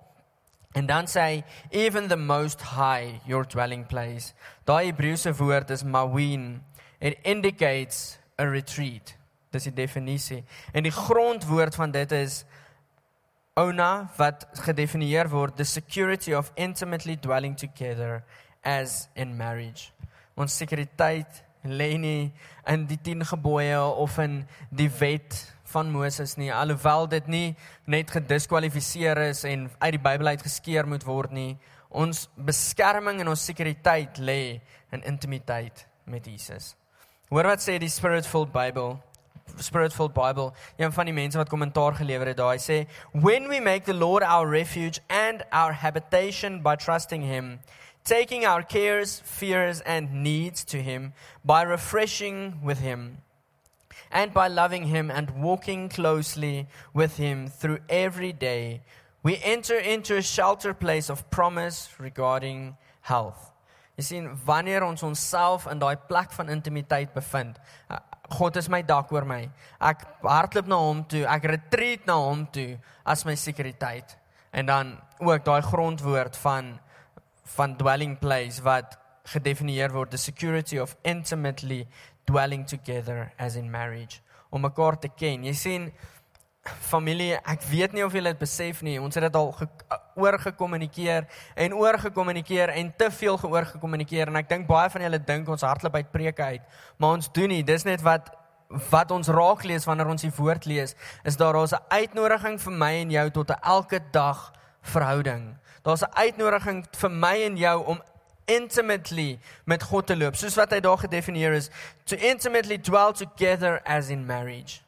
En 0.74 0.86
dan 0.90 1.06
sê 1.06 1.22
hy 1.22 1.44
even 1.72 2.08
the 2.08 2.18
most 2.18 2.62
high 2.62 3.22
your 3.26 3.46
dwelling 3.46 3.86
place. 3.86 4.34
Daai 4.66 4.92
Hebreëse 4.92 5.34
woord 5.38 5.70
is 5.70 5.84
mawin. 5.84 6.64
It 7.00 7.20
indicates 7.24 8.18
a 8.40 8.46
retreat. 8.50 9.16
Dis 9.52 9.70
die 9.70 9.74
definisie. 9.74 10.44
En 10.74 10.84
die 10.84 10.94
grondwoord 10.94 11.76
van 11.76 11.92
dit 11.92 12.12
is 12.12 12.42
ona 13.54 14.10
wat 14.18 14.48
gedefinieer 14.66 15.30
word 15.30 15.56
the 15.58 15.64
security 15.64 16.34
of 16.34 16.52
intimately 16.56 17.16
dwelling 17.16 17.56
together 17.56 18.24
as 18.64 19.08
in 19.14 19.38
marriage. 19.38 19.92
Ons 20.34 20.58
sekuriteit 20.58 21.44
lê 21.64 21.94
nie 22.02 22.32
in 22.68 22.88
die 22.90 22.98
10 22.98 23.28
gebooie 23.30 23.78
of 23.78 24.18
in 24.18 24.42
die 24.74 24.90
wet 25.00 25.53
van 25.74 25.92
Moses 25.92 26.38
nie. 26.38 26.52
Alhoewel 26.54 27.10
dit 27.12 27.28
nie 27.28 27.56
net 27.90 28.14
gediskwalifiseer 28.14 29.26
is 29.30 29.44
en 29.50 29.68
uit 29.80 29.96
die 29.98 30.02
Bybel 30.02 30.34
uit 30.34 30.46
geskeur 30.46 30.88
moet 30.88 31.06
word 31.08 31.34
nie 31.36 31.54
ons 31.94 32.28
beskerming 32.36 33.22
en 33.22 33.32
ons 33.34 33.48
sekuriteit 33.50 34.18
lê 34.18 34.60
in 34.94 35.04
intimiteit 35.06 35.86
met 36.10 36.26
Jesus. 36.26 36.74
Hoor 37.30 37.54
wat 37.54 37.64
sê 37.64 37.78
die 37.82 37.92
spiritful 37.92 38.48
bible 38.50 38.98
spiritful 39.60 40.10
bible 40.10 40.52
een 40.80 40.94
van 40.96 41.06
die 41.10 41.14
mense 41.14 41.38
wat 41.38 41.50
kommentaar 41.52 41.98
gelewer 42.00 42.32
het 42.32 42.40
daai 42.40 42.58
sê 42.64 42.78
when 43.12 43.50
we 43.52 43.60
make 43.62 43.86
the 43.86 43.94
lord 43.94 44.24
our 44.24 44.50
refuge 44.50 45.02
and 45.10 45.44
our 45.52 45.74
habitation 45.84 46.62
by 46.64 46.76
trusting 46.76 47.26
him 47.28 47.60
taking 48.08 48.46
our 48.48 48.64
cares 48.64 49.22
fears 49.26 49.82
and 49.82 50.14
needs 50.14 50.64
to 50.64 50.78
him 50.78 51.12
by 51.44 51.62
refreshing 51.62 52.56
with 52.64 52.80
him 52.80 53.20
and 54.14 54.32
by 54.32 54.48
loving 54.48 54.86
Him 54.86 55.12
and 55.12 55.32
walking 55.42 55.90
closely 55.90 56.68
with 56.94 57.18
Him 57.18 57.48
through 57.48 57.80
every 57.90 58.32
day, 58.32 58.84
we 59.24 59.40
enter 59.44 59.78
into 59.78 60.16
a 60.16 60.22
shelter 60.22 60.74
place 60.74 61.10
of 61.10 61.30
promise 61.32 61.90
regarding 62.00 62.78
health. 63.02 63.52
Jy 63.98 64.04
sien 64.04 64.30
wanneer 64.46 64.84
ons 64.86 65.04
onsself 65.06 65.68
in 65.70 65.82
daai 65.82 65.96
plek 66.08 66.32
van 66.34 66.50
intimiteit 66.50 67.14
bevind, 67.14 67.60
uh, 67.90 68.00
God 68.34 68.58
is 68.58 68.70
my 68.70 68.82
dak 68.82 69.12
oor 69.14 69.26
my. 69.30 69.44
Ek 69.82 70.06
hardloop 70.24 70.70
na 70.72 70.80
hom 70.82 71.04
toe, 71.10 71.26
ek 71.30 71.46
retreat 71.52 72.08
na 72.10 72.16
hom 72.18 72.48
toe 72.54 72.80
as 73.06 73.26
my 73.28 73.36
sekuriteit. 73.38 74.16
En 74.54 74.66
dan 74.70 74.96
ook 75.20 75.46
daai 75.46 75.62
grondwoord 75.62 76.38
van 76.42 76.78
van 77.54 77.76
dwelling 77.78 78.16
place 78.18 78.64
wat 78.64 78.98
gedefinieer 79.24 79.92
word 79.92 80.12
the 80.12 80.18
security 80.18 80.80
of 80.80 80.96
intimately 81.04 81.88
dwelling 82.26 82.66
together 82.68 83.32
as 83.38 83.56
in 83.56 83.72
marriage 83.72 84.22
om 84.50 84.62
mekaar 84.62 85.00
te 85.00 85.10
ken. 85.10 85.44
Jy 85.44 85.54
sien 85.58 85.88
familie, 86.64 87.34
ek 87.44 87.66
weet 87.68 87.96
nie 87.96 88.04
of 88.06 88.14
julle 88.16 88.32
dit 88.32 88.40
besef 88.40 88.82
nie. 88.86 88.96
Ons 89.02 89.18
het 89.18 89.26
dit 89.26 89.36
al 89.36 89.50
oor 90.16 90.38
gekommunikeer 90.40 91.26
en 91.66 91.76
oor 91.76 91.98
gekommunikeer 92.00 92.72
en 92.78 92.94
te 92.98 93.10
veel 93.12 93.40
geoor 93.42 93.68
gekommunikeer 93.74 94.32
en 94.32 94.40
ek 94.40 94.52
dink 94.52 94.70
baie 94.70 94.92
van 94.94 95.04
julle 95.08 95.20
dink 95.20 95.50
ons 95.52 95.66
hardloop 95.66 95.98
uit 96.00 96.14
preke 96.14 96.48
uit, 96.56 96.80
maar 96.98 97.18
ons 97.18 97.30
doen 97.36 97.52
nie. 97.52 97.64
Dis 97.68 97.88
net 97.88 98.04
wat 98.06 98.32
wat 98.90 99.12
ons 99.14 99.28
raak 99.30 99.68
lees 99.70 99.84
wanneer 99.86 100.10
ons 100.10 100.24
die 100.26 100.34
woord 100.34 100.64
lees, 100.66 100.96
is 101.28 101.36
daar 101.38 101.54
daar's 101.54 101.74
'n 101.74 101.84
uitnodiging 101.90 102.58
vir 102.58 102.74
my 102.74 102.94
en 103.02 103.12
jou 103.12 103.30
tot 103.30 103.52
'n 103.52 103.62
elke 103.62 104.00
dag 104.12 104.54
verhouding. 104.82 105.58
Daar's 105.84 106.02
'n 106.02 106.14
uitnodiging 106.16 106.86
vir 106.92 107.12
my 107.12 107.36
en 107.44 107.58
jou 107.58 107.86
om 107.86 108.02
intimately 108.46 109.40
met 109.66 109.84
God 109.84 110.08
te 110.08 110.18
loop. 110.18 110.36
Soos 110.36 110.58
wat 110.60 110.72
hy 110.76 110.80
daar 110.84 110.98
gedefinieer 110.98 111.56
is, 111.58 111.70
to 112.06 112.18
intimately 112.18 112.78
dwell 112.78 113.14
together 113.14 113.82
as 113.86 114.10
in 114.14 114.26
marriage. 114.26 114.82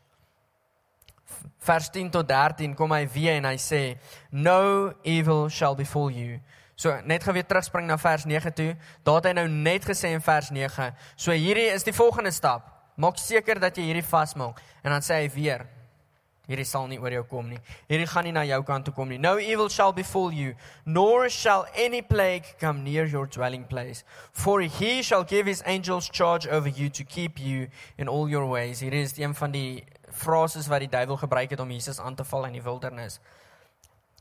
Vers 1.65 1.89
10 1.89 2.11
tot 2.13 2.27
13 2.29 2.75
kom 2.77 2.93
hy 2.93 3.05
weer 3.13 3.39
en 3.39 3.47
hy 3.49 3.57
sê, 3.61 3.81
no 4.29 4.93
evil 5.03 5.47
shall 5.49 5.75
befall 5.75 6.11
you. 6.13 6.39
So 6.75 6.91
net 7.07 7.23
gou 7.23 7.33
weer 7.33 7.47
terugspring 7.47 7.87
na 7.87 7.97
vers 7.97 8.25
9 8.27 8.53
toe. 8.53 8.73
Daar 9.07 9.21
het 9.21 9.29
hy 9.31 9.35
nou 9.37 9.47
net 9.49 9.85
gesê 9.87 10.11
in 10.13 10.23
vers 10.23 10.51
9. 10.51 10.91
So 11.15 11.31
hierdie 11.31 11.69
is 11.71 11.87
die 11.87 11.95
volgende 11.95 12.33
stap. 12.35 12.67
Maak 12.99 13.19
seker 13.19 13.59
dat 13.59 13.77
jy 13.79 13.89
hierdie 13.89 14.05
vasmaak. 14.05 14.59
En 14.83 14.91
dan 14.91 15.03
sê 15.03 15.23
hy 15.23 15.29
weer, 15.33 15.65
Hierdie 16.45 16.65
sal 16.65 16.85
nie 16.87 16.99
oor 17.01 17.13
jou 17.13 17.23
kom 17.29 17.47
nie. 17.49 17.59
Hierdie 17.89 18.07
gaan 18.09 18.27
nie 18.27 18.33
na 18.35 18.43
jou 18.45 18.61
kant 18.65 18.85
toe 18.85 18.93
kom 18.93 19.09
nie. 19.09 19.17
No 19.17 19.37
evil 19.41 19.69
shall 19.69 19.93
befall 19.93 20.33
you, 20.33 20.53
nor 20.85 21.29
shall 21.29 21.65
any 21.73 22.01
plague 22.05 22.55
come 22.59 22.83
near 22.83 23.05
your 23.05 23.25
dwelling 23.25 23.65
place. 23.65 24.03
For 24.31 24.61
he 24.61 25.01
shall 25.01 25.23
give 25.23 25.47
his 25.47 25.63
angels 25.65 26.09
charge 26.09 26.47
over 26.47 26.69
you 26.69 26.89
to 26.89 27.03
keep 27.03 27.39
you 27.39 27.67
in 27.97 28.07
all 28.07 28.29
your 28.29 28.45
ways. 28.45 28.79
Hier 28.85 28.93
is 28.93 29.17
een 29.17 29.33
van 29.33 29.51
die 29.51 29.83
frases 30.11 30.69
wat 30.69 30.85
die 30.85 30.91
duiwel 30.91 31.17
gebruik 31.17 31.49
het 31.49 31.59
om 31.59 31.71
Jesus 31.71 31.99
aan 31.99 32.15
te 32.15 32.23
val 32.23 32.45
in 32.45 32.59
die 32.59 32.63
wildernis. 32.63 33.19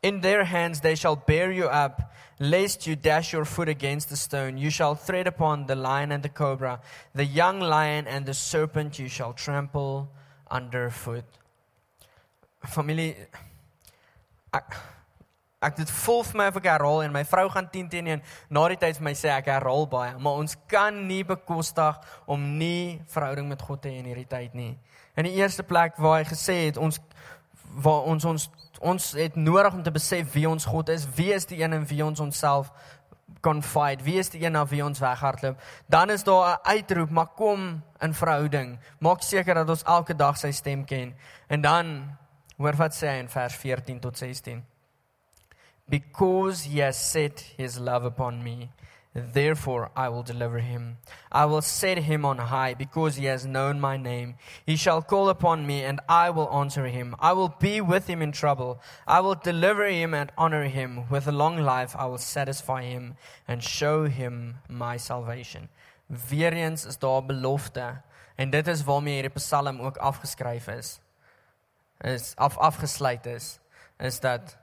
In 0.00 0.20
their 0.20 0.44
hands 0.44 0.80
they 0.80 0.96
shall 0.96 1.16
bear 1.16 1.52
you 1.52 1.68
up, 1.68 2.12
lest 2.38 2.86
you 2.86 2.96
dash 2.96 3.32
your 3.32 3.44
foot 3.44 3.68
against 3.68 4.08
the 4.08 4.16
stone. 4.16 4.58
You 4.58 4.70
shall 4.70 4.96
tread 4.96 5.26
upon 5.26 5.66
the 5.66 5.76
lion 5.76 6.12
and 6.12 6.22
the 6.22 6.28
cobra, 6.28 6.80
the 7.14 7.24
young 7.24 7.60
lion 7.60 8.06
and 8.06 8.26
the 8.26 8.34
serpent 8.34 8.98
you 8.98 9.08
shall 9.08 9.32
trample 9.32 10.08
underfoot 10.50 11.24
familie 12.66 13.14
ek 14.52 14.76
ek 15.64 15.76
dit 15.76 15.90
voel 15.90 16.22
vir 16.28 16.38
my 16.38 16.46
of 16.52 16.58
ek 16.60 16.66
herhaal 16.68 17.02
en 17.04 17.14
my 17.14 17.22
vrou 17.28 17.46
gaan 17.52 17.68
10 17.72 17.88
teenoor 17.92 18.18
1 18.18 18.56
na 18.56 18.64
die 18.68 18.80
tyd 18.82 18.98
vir 18.98 19.06
my 19.06 19.14
sê 19.16 19.30
ek 19.32 19.48
herhaal 19.52 19.86
baie 19.90 20.16
maar 20.18 20.40
ons 20.42 20.56
kan 20.70 20.98
nie 21.08 21.22
bekostig 21.24 22.00
om 22.26 22.42
nie 22.58 23.00
verhouding 23.14 23.48
met 23.48 23.62
God 23.62 23.82
te 23.82 23.92
hê 23.92 24.02
in 24.02 24.10
hierdie 24.10 24.28
tyd 24.28 24.54
nie. 24.54 24.74
In 25.16 25.28
die 25.28 25.36
eerste 25.38 25.62
plek 25.62 25.96
waar 26.02 26.20
hy 26.20 26.28
gesê 26.28 26.66
het 26.66 26.80
ons 26.80 27.00
waar 27.84 28.04
ons 28.10 28.24
ons 28.24 28.50
ons 28.84 29.12
het 29.16 29.36
nodig 29.36 29.72
om 29.74 29.82
te 29.82 29.94
besef 29.94 30.34
wie 30.34 30.48
ons 30.48 30.66
God 30.68 30.92
is 30.92 31.06
wie 31.16 31.32
is 31.34 31.48
die 31.48 31.62
een 31.62 31.72
in 31.72 31.88
wie 31.88 32.04
ons 32.04 32.20
onsself 32.20 32.70
confide 33.44 34.04
wie 34.04 34.18
is 34.20 34.30
die 34.32 34.42
een 34.44 34.52
na 34.56 34.64
wie 34.66 34.84
ons 34.84 35.00
weghardloop. 35.00 35.60
Dan 35.88 36.10
is 36.10 36.24
daar 36.24 36.58
'n 36.58 36.68
uitroep 36.76 37.10
maar 37.10 37.32
kom 37.36 37.82
in 38.00 38.14
verhouding. 38.14 38.78
Maak 38.98 39.22
seker 39.22 39.54
dat 39.54 39.68
ons 39.68 39.82
elke 39.82 40.14
dag 40.16 40.36
sy 40.36 40.50
stem 40.50 40.84
ken. 40.84 41.14
En 41.46 41.60
dan 41.60 42.16
Hoor 42.56 42.76
wat 42.78 42.94
sê 42.94 43.10
hy 43.10 43.18
in 43.18 43.28
vers 43.28 43.54
14 43.58 43.98
tot 44.00 44.16
16. 44.16 44.62
Because 45.90 46.64
he 46.64 46.78
has 46.78 46.96
set 46.96 47.40
his 47.58 47.78
love 47.78 48.04
upon 48.04 48.42
me, 48.44 48.70
therefore 49.12 49.90
I 49.96 50.08
will 50.08 50.22
deliver 50.22 50.60
him. 50.60 50.98
I 51.30 51.44
will 51.46 51.62
set 51.62 51.98
him 51.98 52.24
on 52.24 52.38
high 52.38 52.74
because 52.74 53.16
he 53.16 53.26
has 53.26 53.44
known 53.44 53.80
my 53.80 53.96
name. 53.96 54.36
He 54.64 54.76
shall 54.76 55.02
call 55.02 55.28
upon 55.28 55.66
me 55.66 55.82
and 55.82 56.00
I 56.08 56.30
will 56.30 56.48
answer 56.52 56.86
him. 56.86 57.16
I 57.18 57.32
will 57.32 57.54
be 57.58 57.80
with 57.80 58.06
him 58.06 58.22
in 58.22 58.32
trouble. 58.32 58.80
I 59.06 59.20
will 59.20 59.34
deliver 59.34 59.86
him 59.86 60.14
and 60.14 60.32
honor 60.38 60.64
him. 60.64 61.08
With 61.10 61.26
a 61.28 61.32
long 61.32 61.58
life 61.58 61.94
I 61.98 62.06
will 62.06 62.18
satisfy 62.18 62.82
him 62.82 63.16
and 63.46 63.62
show 63.62 64.04
him 64.04 64.56
my 64.68 64.96
salvation. 64.96 65.68
Weereens 66.08 66.86
is 66.86 66.98
daar 66.98 67.22
belofte 67.22 68.02
en 68.36 68.50
dit 68.50 68.66
is 68.66 68.84
waarmee 68.84 69.14
hierdie 69.14 69.38
Psalm 69.38 69.80
ook 69.80 69.96
afgeskryf 69.96 70.68
is 70.68 71.00
is 72.00 72.34
af 72.36 72.58
afgesluit 72.58 73.26
is 73.26 73.58
is 73.98 74.20
dat 74.20 74.56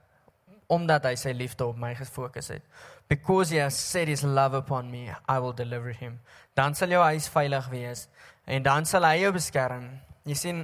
omdat 0.68 1.06
hy 1.06 1.16
sy 1.16 1.32
liefde 1.36 1.66
op 1.66 1.78
my 1.78 1.96
gefokus 1.96 2.48
het 2.48 2.64
because 3.12 3.50
he 3.50 3.60
has 3.60 3.76
set 3.76 4.08
his 4.08 4.24
love 4.24 4.54
upon 4.56 4.90
me 4.92 5.12
i 5.28 5.40
will 5.40 5.54
deliver 5.54 5.92
him. 5.92 6.20
Dan 6.56 6.76
sal 6.76 6.94
jou 6.96 7.02
huis 7.04 7.28
veilig 7.28 7.68
wees 7.70 8.08
en 8.48 8.64
dan 8.64 8.88
sal 8.88 9.04
hy 9.04 9.18
jou 9.26 9.34
beskerm. 9.36 9.90
Jy 10.24 10.38
sien 10.40 10.62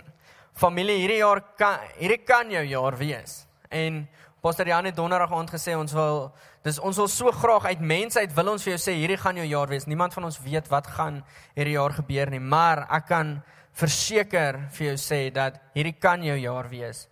familie 0.55 0.95
hierdie 1.01 1.19
jaar 1.19 1.41
kan 1.59 1.83
hierdie 1.97 2.21
kan 2.23 2.47
jou 2.51 2.63
jaar 2.63 2.95
wees. 2.99 3.41
En 3.67 4.05
pastor 4.39 4.69
Jan 4.71 4.87
het 4.87 4.95
donderdag 4.95 5.33
aand 5.35 5.51
gesê 5.51 5.75
ons 5.75 5.91
wil 5.97 6.29
dis 6.63 6.79
ons 6.79 7.03
wil 7.03 7.11
so 7.11 7.35
graag 7.35 7.67
uit 7.73 7.83
mensheid 7.83 8.31
wil 8.35 8.53
ons 8.53 8.63
vir 8.63 8.77
jou 8.77 8.79
sê 8.85 8.95
hierdie 8.95 9.19
gaan 9.19 9.43
jou 9.43 9.49
jaar 9.51 9.67
wees. 9.67 9.89
Niemand 9.91 10.15
van 10.15 10.31
ons 10.31 10.39
weet 10.47 10.71
wat 10.71 10.87
gaan 10.95 11.19
hierdie 11.57 11.75
jaar 11.75 11.99
gebeur 11.99 12.31
nie 12.31 12.43
maar 12.43 12.85
ek 12.87 13.11
kan 13.11 13.37
verseker 13.77 14.57
vir 14.73 14.87
jou 14.91 14.97
sê 15.01 15.27
dat 15.33 15.59
hierdie 15.75 15.95
kan 16.01 16.23
jou 16.25 16.37
jaar 16.39 16.69
wees 16.71 17.05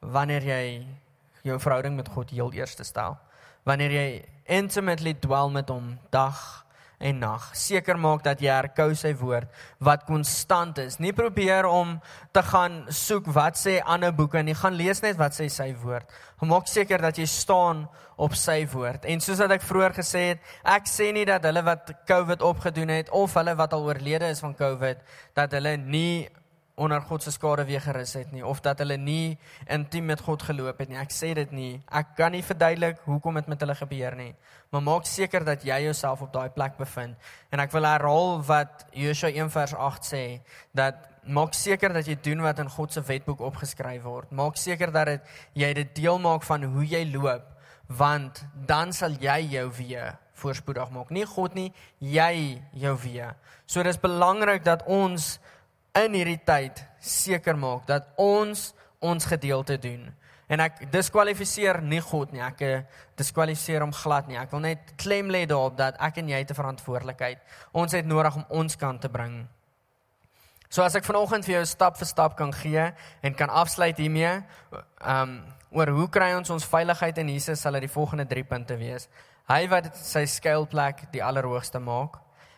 wanneer 0.00 0.44
jy 0.44 0.64
jou 1.44 1.56
verhouding 1.60 1.96
met 1.96 2.08
God 2.12 2.32
heel 2.32 2.52
eerste 2.52 2.84
stel. 2.84 3.16
Wanneer 3.64 3.92
jy 3.94 4.08
intimately 4.50 5.14
dwell 5.20 5.52
met 5.52 5.68
hom 5.72 5.94
dag 6.12 6.40
en 7.00 7.18
nag. 7.18 7.48
Seker 7.56 7.98
maak 7.98 8.22
dat 8.26 8.42
jy 8.44 8.52
herkou 8.52 8.92
sy 8.98 9.14
woord 9.16 9.48
wat 9.80 10.04
konstant 10.08 10.78
is. 10.82 10.98
Nie 11.00 11.14
probeer 11.16 11.68
om 11.68 11.96
te 12.36 12.42
gaan 12.44 12.82
soek 12.92 13.30
wat 13.32 13.56
sê 13.58 13.78
ander 13.80 14.12
boeke 14.14 14.42
nie. 14.44 14.56
Gaan 14.56 14.76
lees 14.76 15.00
net 15.04 15.16
wat 15.20 15.36
sê 15.36 15.48
sy 15.52 15.70
woord. 15.80 16.08
Maak 16.44 16.68
seker 16.68 17.00
dat 17.00 17.18
jy 17.20 17.26
staan 17.28 17.86
op 18.20 18.36
sy 18.36 18.62
woord. 18.68 19.06
En 19.08 19.22
soos 19.24 19.40
wat 19.40 19.56
ek 19.56 19.64
vroeër 19.64 19.96
gesê 19.96 20.24
het, 20.32 20.44
ek 20.68 20.88
sê 20.88 21.08
nie 21.16 21.24
dat 21.28 21.44
hulle 21.48 21.62
wat 21.64 21.92
COVID 22.08 22.44
opgedoen 22.44 22.92
het 22.92 23.12
of 23.16 23.36
hulle 23.38 23.56
wat 23.56 23.76
al 23.76 23.88
oorlede 23.88 24.28
is 24.28 24.44
van 24.44 24.56
COVID, 24.56 25.00
dat 25.36 25.56
hulle 25.56 25.76
nie 25.80 26.28
onder 26.80 27.02
God 27.04 27.22
se 27.22 27.32
skare 27.34 27.66
weer 27.68 27.82
gerus 27.84 28.14
het 28.16 28.30
nie 28.32 28.42
of 28.46 28.62
dat 28.64 28.80
hulle 28.80 28.96
nie 28.96 29.36
intiem 29.68 30.06
met 30.08 30.22
God 30.24 30.42
geloop 30.48 30.78
het 30.80 30.88
nie. 30.88 30.98
Ek 31.00 31.12
sê 31.12 31.34
dit 31.36 31.52
nie. 31.52 31.74
Ek 31.92 32.14
kan 32.16 32.32
nie 32.32 32.42
verduidelik 32.44 33.02
hoekom 33.04 33.36
dit 33.36 33.50
met 33.52 33.60
hulle 33.60 33.76
gebeur 33.76 34.16
nie. 34.16 34.32
Maar 34.72 34.84
maak 34.86 35.08
seker 35.08 35.44
dat 35.44 35.66
jy 35.66 35.82
jouself 35.84 36.22
op 36.24 36.32
daai 36.32 36.48
plek 36.54 36.78
bevind. 36.80 37.18
En 37.52 37.60
ek 37.60 37.74
wil 37.76 37.88
herhaal 37.88 38.40
wat 38.48 38.86
Josua 38.96 39.32
1 39.34 39.52
vers 39.52 39.76
8 39.76 40.08
sê 40.08 40.24
dat 40.72 41.04
maak 41.28 41.52
seker 41.54 41.92
dat 41.92 42.08
jy 42.08 42.16
doen 42.24 42.40
wat 42.46 42.62
in 42.64 42.72
God 42.72 42.96
se 42.96 43.04
wetboek 43.04 43.44
opgeskryf 43.44 44.02
word. 44.06 44.32
Maak 44.32 44.56
seker 44.56 44.92
dat 44.94 45.12
dit 45.12 45.38
jy 45.64 45.72
dit 45.82 45.94
deel 46.00 46.18
maak 46.22 46.46
van 46.48 46.64
hoe 46.64 46.86
jy 46.86 47.04
loop 47.12 47.46
want 47.90 48.44
dan 48.66 48.92
sal 48.94 49.16
jy 49.18 49.40
jou 49.50 49.66
weer 49.74 50.14
voorspoedig 50.40 50.90
maak. 50.94 51.10
Nie 51.10 51.26
God 51.28 51.56
nie, 51.58 51.70
jy 51.98 52.62
jou 52.78 52.94
weer. 53.02 53.34
So 53.66 53.82
dis 53.82 54.00
belangrik 54.00 54.64
dat 54.64 54.86
ons 54.86 55.38
in 55.98 56.14
hierdie 56.14 56.40
tyd 56.46 56.82
seker 57.00 57.56
maak 57.58 57.86
dat 57.88 58.10
ons 58.20 58.70
ons 59.00 59.24
gedeelte 59.24 59.78
doen. 59.80 60.10
En 60.50 60.60
ek 60.64 60.82
diskwalifiseer 60.90 61.78
nie 61.86 62.00
God 62.02 62.34
nie. 62.34 62.42
Ek 62.42 62.62
eh, 62.66 62.82
diskwalifiseer 63.18 63.84
hom 63.84 63.94
glad 63.94 64.26
nie. 64.28 64.38
Ek 64.40 64.50
wil 64.50 64.64
net 64.64 64.96
klem 64.98 65.30
lê 65.30 65.44
daarop 65.48 65.76
dat 65.78 65.98
ek 66.02 66.18
en 66.20 66.32
jy 66.32 66.40
te 66.44 66.56
verantwoordelikheid. 66.58 67.38
Ons 67.78 67.94
het 67.94 68.08
nodig 68.08 68.36
om 68.36 68.46
ons 68.62 68.76
kant 68.76 69.00
te 69.00 69.10
bring. 69.12 69.44
So 70.70 70.82
as 70.82 70.94
ek 70.98 71.06
vanoggend 71.06 71.46
vir 71.46 71.60
jou 71.60 71.64
stap 71.66 71.96
vir 71.98 72.06
stap 72.06 72.36
kan 72.38 72.52
gee 72.54 72.82
en 73.26 73.38
kan 73.38 73.50
afsluit 73.50 73.98
hiermee, 73.98 74.36
ehm 74.70 75.22
um, 75.22 75.40
oor 75.70 75.86
hoe 75.94 76.08
kry 76.10 76.32
ons 76.34 76.50
ons 76.50 76.64
veiligheid 76.66 77.18
in 77.22 77.28
Jesus 77.30 77.60
sal 77.62 77.76
dit 77.78 77.84
die 77.84 77.92
volgende 77.92 78.24
3 78.26 78.42
punte 78.42 78.74
wees. 78.74 79.04
Hy 79.46 79.68
wat 79.70 79.92
sy 79.94 80.24
skuilplek 80.26 81.04
die 81.14 81.22
allerhoogste 81.22 81.78
maak. 81.78 82.16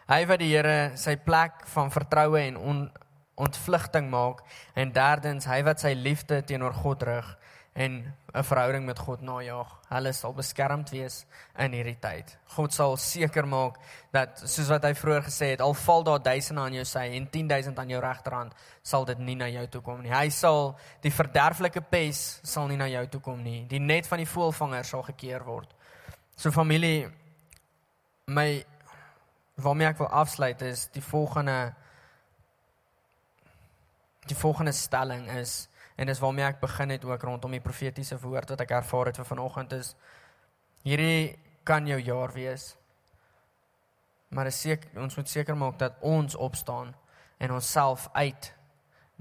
Hy 0.09 0.23
wat 0.31 0.41
die 0.41 0.49
Here 0.49 0.95
sy 0.97 1.19
plek 1.21 1.67
van 1.75 1.93
vertroue 1.93 2.41
en 2.41 2.57
on, 2.57 2.81
ontvlugting 3.35 4.11
maak 4.11 4.43
en 4.75 4.93
derdens 4.93 5.49
hy 5.49 5.63
wat 5.65 5.81
sy 5.81 5.95
liefde 5.97 6.43
teenoor 6.45 6.75
God 6.75 7.03
rig 7.09 7.37
en 7.73 8.15
'n 8.35 8.45
verhouding 8.45 8.85
met 8.85 8.99
God 8.99 9.21
najaag. 9.21 9.81
Hulle 9.89 10.13
sal 10.13 10.35
beskermd 10.35 10.91
wees 10.91 11.25
in 11.59 11.73
hierdie 11.73 11.99
tyd. 12.01 12.37
God 12.45 12.73
sal 12.73 12.97
seker 12.97 13.47
maak 13.47 13.79
dat 14.11 14.43
soos 14.45 14.69
wat 14.69 14.85
hy 14.85 14.95
vroeër 14.95 15.23
gesê 15.23 15.47
het, 15.51 15.61
al 15.61 15.75
val 15.75 16.03
daar 16.03 16.23
duisende 16.23 16.61
aan 16.61 16.73
jou 16.73 16.85
sy 16.85 16.99
en 17.17 17.31
10000 17.31 17.79
aan 17.79 17.89
jou 17.89 18.01
regterhand, 18.01 18.55
sal 18.83 19.05
dit 19.05 19.19
nie 19.19 19.35
na 19.35 19.49
jou 19.49 19.67
toe 19.67 19.81
kom 19.81 20.03
nie. 20.03 20.13
Hy 20.13 20.29
sal 20.29 20.79
die 21.01 21.11
verderflike 21.11 21.81
pes 21.81 22.41
sal 22.43 22.67
nie 22.67 22.77
na 22.77 22.87
jou 22.87 23.07
toe 23.07 23.21
kom 23.21 23.43
nie. 23.43 23.67
Die 23.69 23.81
net 23.81 24.07
van 24.07 24.19
die 24.19 24.27
voëlvanger 24.27 24.85
sal 24.85 25.03
gekeer 25.03 25.45
word. 25.45 25.75
So 26.37 26.51
familie 26.51 27.11
my 28.27 28.65
waarmee 29.57 29.87
ek 29.87 29.99
wil 29.99 30.09
afsluit 30.09 30.63
is 30.63 30.89
die 30.93 31.03
volgende 31.03 31.75
Die 34.31 34.37
volgende 34.39 34.73
stelling 34.73 35.31
is 35.31 35.69
en 35.97 36.07
dis 36.07 36.21
waarmee 36.23 36.45
ek 36.45 36.61
begin 36.61 36.95
het 36.95 37.05
ook 37.05 37.23
rondom 37.23 37.53
die 37.53 37.61
profetiese 37.61 38.19
woord 38.21 38.55
wat 38.55 38.63
ek 38.65 38.71
ervaar 38.79 39.11
het 39.11 39.19
vir 39.21 39.29
vanoggend 39.29 39.73
is 39.77 39.95
hierdie 40.87 41.39
kan 41.65 41.87
jou 41.87 41.99
jaar 42.01 42.33
wees. 42.35 42.73
Maar 44.33 44.51
seker 44.53 45.01
ons 45.03 45.17
moet 45.17 45.29
seker 45.29 45.57
maak 45.57 45.79
dat 45.79 45.99
ons 46.01 46.35
opstaan 46.35 46.95
en 47.39 47.53
onsself 47.53 48.09
uit 48.13 48.53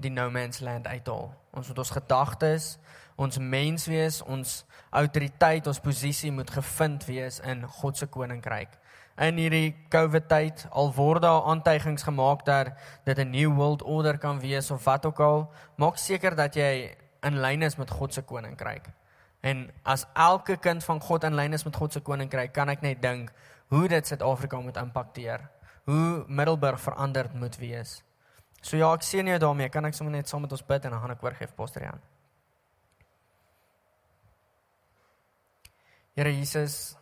die 0.02 0.10
no 0.10 0.30
man's 0.30 0.60
land 0.60 0.86
uithaal. 0.86 1.30
Ons 1.52 1.68
moet 1.68 1.78
ons 1.78 1.90
gedagtes, 1.90 2.78
ons 3.16 3.38
mens 3.38 3.86
wees, 3.86 4.22
ons 4.22 4.54
autoriteit, 4.90 5.66
ons 5.66 5.82
posisie 5.84 6.32
moet 6.32 6.50
gevind 6.50 7.04
wees 7.06 7.38
in 7.44 7.66
God 7.80 7.98
se 7.98 8.08
koninkryk 8.10 8.78
in 9.16 9.36
hierdie 9.36 9.74
COVID 9.92 10.28
tyd 10.28 10.66
al 10.70 10.92
word 10.96 11.22
daar 11.22 11.42
aantuigings 11.52 12.02
gemaak 12.02 12.44
dat 12.44 12.72
dit 13.04 13.18
'n 13.18 13.30
new 13.30 13.54
world 13.54 13.82
order 13.82 14.18
kan 14.18 14.40
wees 14.40 14.70
of 14.70 14.84
wat 14.84 15.06
ook 15.06 15.20
al, 15.20 15.52
maak 15.76 15.96
seker 15.96 16.34
dat 16.36 16.54
jy 16.54 16.96
in 17.22 17.40
lyn 17.40 17.62
is 17.62 17.76
met 17.76 17.90
God 17.90 18.14
se 18.14 18.22
koninkryk. 18.22 18.88
En 19.40 19.70
as 19.82 20.06
elke 20.14 20.56
kind 20.56 20.84
van 20.84 21.00
God 21.00 21.24
in 21.24 21.34
lyn 21.34 21.52
is 21.52 21.64
met 21.64 21.76
God 21.76 21.92
se 21.92 22.00
koninkryk, 22.00 22.52
kan 22.52 22.68
ek 22.68 22.80
net 22.80 23.02
dink 23.02 23.32
hoe 23.68 23.88
dit 23.88 24.06
Suid-Afrika 24.06 24.60
moet 24.60 24.76
impakteer. 24.76 25.48
Hoe 25.84 26.24
Middelburg 26.28 26.80
veranderd 26.80 27.34
moet 27.34 27.56
wees. 27.56 28.02
So 28.62 28.76
ja, 28.76 28.92
ek 28.94 29.02
sien 29.02 29.26
jou 29.26 29.38
daarmee. 29.38 29.68
Kan 29.68 29.84
ek 29.88 29.94
sommer 29.94 30.14
net 30.14 30.28
saam 30.30 30.44
met 30.44 30.52
ons 30.52 30.66
bid 30.66 30.84
en 30.84 30.94
dan 30.94 31.00
gaan 31.00 31.14
ek 31.16 31.24
oorgee 31.24 31.48
vir 31.48 31.56
Pastor 31.58 31.82
Jan. 31.82 32.02
Here 36.14 36.30
Jesus, 36.36 36.94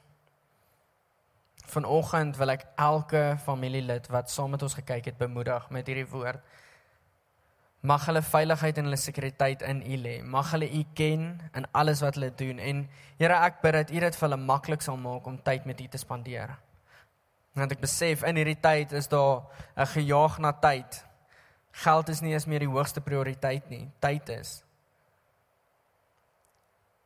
Vanoggend 1.71 2.37
wil 2.41 2.51
ek 2.57 2.65
elke 2.81 3.37
familielid 3.45 4.09
wat 4.11 4.31
saam 4.31 4.51
met 4.55 4.63
ons 4.67 4.75
gekyk 4.75 5.13
het 5.13 5.19
bemoedig 5.19 5.69
met 5.71 5.87
hierdie 5.87 6.09
woord. 6.11 6.41
Mag 7.87 8.05
hulle 8.11 8.23
veiligheid 8.23 8.77
en 8.77 8.89
hulle 8.91 8.99
sekuriteit 9.01 9.63
in 9.65 9.81
U 9.81 9.99
lê. 10.03 10.17
Mag 10.23 10.51
hulle 10.53 10.69
U 10.69 10.83
ken 10.99 11.29
in 11.57 11.69
alles 11.73 12.03
wat 12.05 12.19
hulle 12.19 12.33
doen 12.37 12.59
en 12.59 12.89
Here 13.21 13.37
ek 13.47 13.61
bid 13.63 13.77
dat 13.77 13.93
U 13.93 14.01
dit 14.01 14.19
vir 14.19 14.27
hulle 14.27 14.41
maklik 14.41 14.83
sal 14.85 14.99
maak 15.01 15.27
om 15.29 15.39
tyd 15.45 15.69
met 15.69 15.81
U 15.81 15.87
te 15.93 16.01
spandeer. 16.01 16.57
Want 17.57 17.73
ek 17.73 17.83
besef 17.83 18.25
in 18.27 18.39
hierdie 18.41 18.59
tyd 18.61 18.93
is 18.93 19.09
daar 19.09 19.47
'n 19.77 19.87
gejaag 19.87 20.39
na 20.39 20.53
tyd. 20.53 21.05
Geld 21.73 22.09
is 22.09 22.21
nie 22.21 22.33
eens 22.33 22.47
meer 22.47 22.61
die 22.61 22.69
hoogste 22.69 23.01
prioriteit 23.01 23.71
nie. 23.71 23.91
Tyd 24.01 24.29
is. 24.29 24.65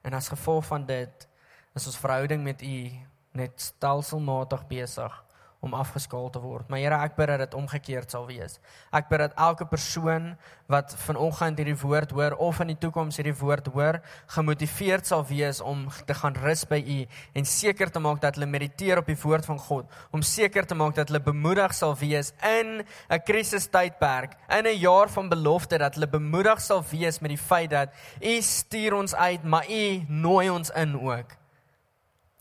En 0.03 0.12
as 0.12 0.29
gevolg 0.29 0.64
van 0.66 0.87
dit 0.87 1.29
is 1.74 1.87
ons 1.87 1.98
verhouding 1.98 2.42
met 2.42 2.62
U 2.62 2.90
net 3.35 3.61
stelselmatig 3.61 4.66
besig 4.70 5.25
om 5.64 5.75
afgeskaal 5.75 6.29
te 6.31 6.40
word. 6.42 6.68
Maar 6.68 6.83
Here, 6.83 6.99
ek 7.07 7.16
bid 7.16 7.31
dat 7.33 7.42
dit 7.47 7.57
omgekeerd 7.57 8.12
sal 8.12 8.27
wees. 8.29 8.59
Ek 8.94 9.09
bid 9.09 9.23
dat 9.25 9.37
elke 9.40 9.66
persoon 9.68 10.35
wat 10.70 10.92
vanoggend 11.07 11.61
hierdie 11.61 11.77
woord 11.81 12.12
hoor 12.16 12.37
of 12.44 12.61
in 12.64 12.73
die 12.73 12.79
toekoms 12.81 13.18
hierdie 13.20 13.37
woord 13.38 13.70
hoor, 13.73 14.01
gemotiveerd 14.37 15.09
sal 15.09 15.25
wees 15.29 15.61
om 15.64 15.87
te 16.09 16.16
gaan 16.16 16.37
rus 16.44 16.64
by 16.68 16.81
U 16.81 16.99
en 17.40 17.49
seker 17.49 17.92
te 17.92 18.03
maak 18.05 18.20
dat 18.23 18.38
hulle 18.38 18.49
mediteer 18.51 19.01
op 19.01 19.09
die 19.09 19.18
woord 19.25 19.49
van 19.49 19.61
God, 19.61 20.01
om 20.12 20.25
seker 20.25 20.68
te 20.68 20.77
maak 20.79 20.97
dat 20.99 21.12
hulle 21.12 21.23
bemoedig 21.25 21.77
sal 21.77 21.97
wees 22.01 22.33
in 22.44 22.85
'n 22.85 23.23
krisistydperk, 23.25 24.37
in 24.49 24.66
'n 24.66 24.81
jaar 24.81 25.09
van 25.09 25.29
belofte 25.29 25.79
dat 25.79 25.94
hulle 25.94 26.09
bemoedig 26.09 26.61
sal 26.61 26.85
wees 26.90 27.20
met 27.20 27.31
die 27.31 27.44
feit 27.51 27.70
dat 27.70 27.88
U 28.20 28.40
stuur 28.42 28.94
ons 28.94 29.14
uit, 29.14 29.44
maar 29.44 29.64
U 29.68 30.05
nooi 30.09 30.51
ons 30.51 30.70
in 30.70 31.01
ook 31.01 31.44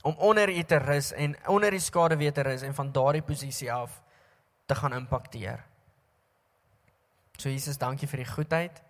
om 0.04 0.16
onder 0.20 0.50
u 0.52 0.63
te 0.63 0.78
rus 0.78 1.12
en 1.12 1.36
onder 1.48 1.72
die 1.72 1.80
skade 1.80 2.18
weer 2.20 2.34
te 2.34 2.44
rus 2.44 2.62
en 2.62 2.74
van 2.76 2.92
daardie 2.92 3.24
posisie 3.24 3.72
af 3.72 4.02
te 4.66 4.76
gaan 4.76 4.94
impakteer. 4.94 5.63
So 7.39 7.50
Jesus, 7.50 7.78
dankie 7.78 8.08
vir 8.08 8.24
die 8.24 8.30
goedheid 8.30 8.82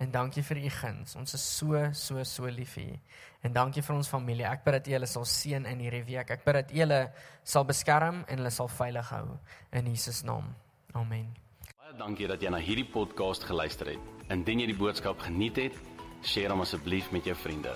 en 0.00 0.12
dankie 0.12 0.42
vir 0.44 0.60
u 0.60 0.70
guns. 0.72 1.16
Ons 1.16 1.34
is 1.36 1.44
so 1.56 1.80
so 1.96 2.24
so 2.24 2.48
lief 2.48 2.74
vir 2.76 2.92
u. 2.92 2.98
En 3.48 3.52
dankie 3.56 3.82
vir 3.82 3.96
ons 3.96 4.08
familie. 4.08 4.46
Ek 4.48 4.64
bid 4.64 4.78
dat 4.78 4.88
u 4.88 4.96
hulle 4.96 5.08
sal 5.08 5.24
seën 5.28 5.68
in 5.68 5.80
hierdie 5.84 6.04
week. 6.04 6.30
Ek 6.30 6.44
bid 6.44 6.58
dat 6.60 6.72
u 6.72 6.80
hulle 6.82 7.00
sal 7.44 7.64
beskerm 7.68 8.24
en 8.26 8.42
hulle 8.42 8.52
sal 8.52 8.68
veilig 8.68 9.12
hou 9.16 9.26
in 9.72 9.88
Jesus 9.92 10.22
naam. 10.28 10.52
Amen. 10.92 11.30
Baie 11.78 11.96
dankie 11.98 12.28
dat 12.28 12.42
jy 12.42 12.52
na 12.52 12.60
hierdie 12.60 12.88
podcast 12.88 13.48
geluister 13.48 13.94
het. 13.94 14.12
Indien 14.30 14.60
jy 14.60 14.68
die 14.70 14.78
boodskap 14.78 15.24
geniet 15.24 15.56
het, 15.60 15.80
deel 16.34 16.52
hom 16.52 16.64
asseblief 16.64 17.10
met 17.16 17.26
jou 17.26 17.36
vriende. 17.36 17.74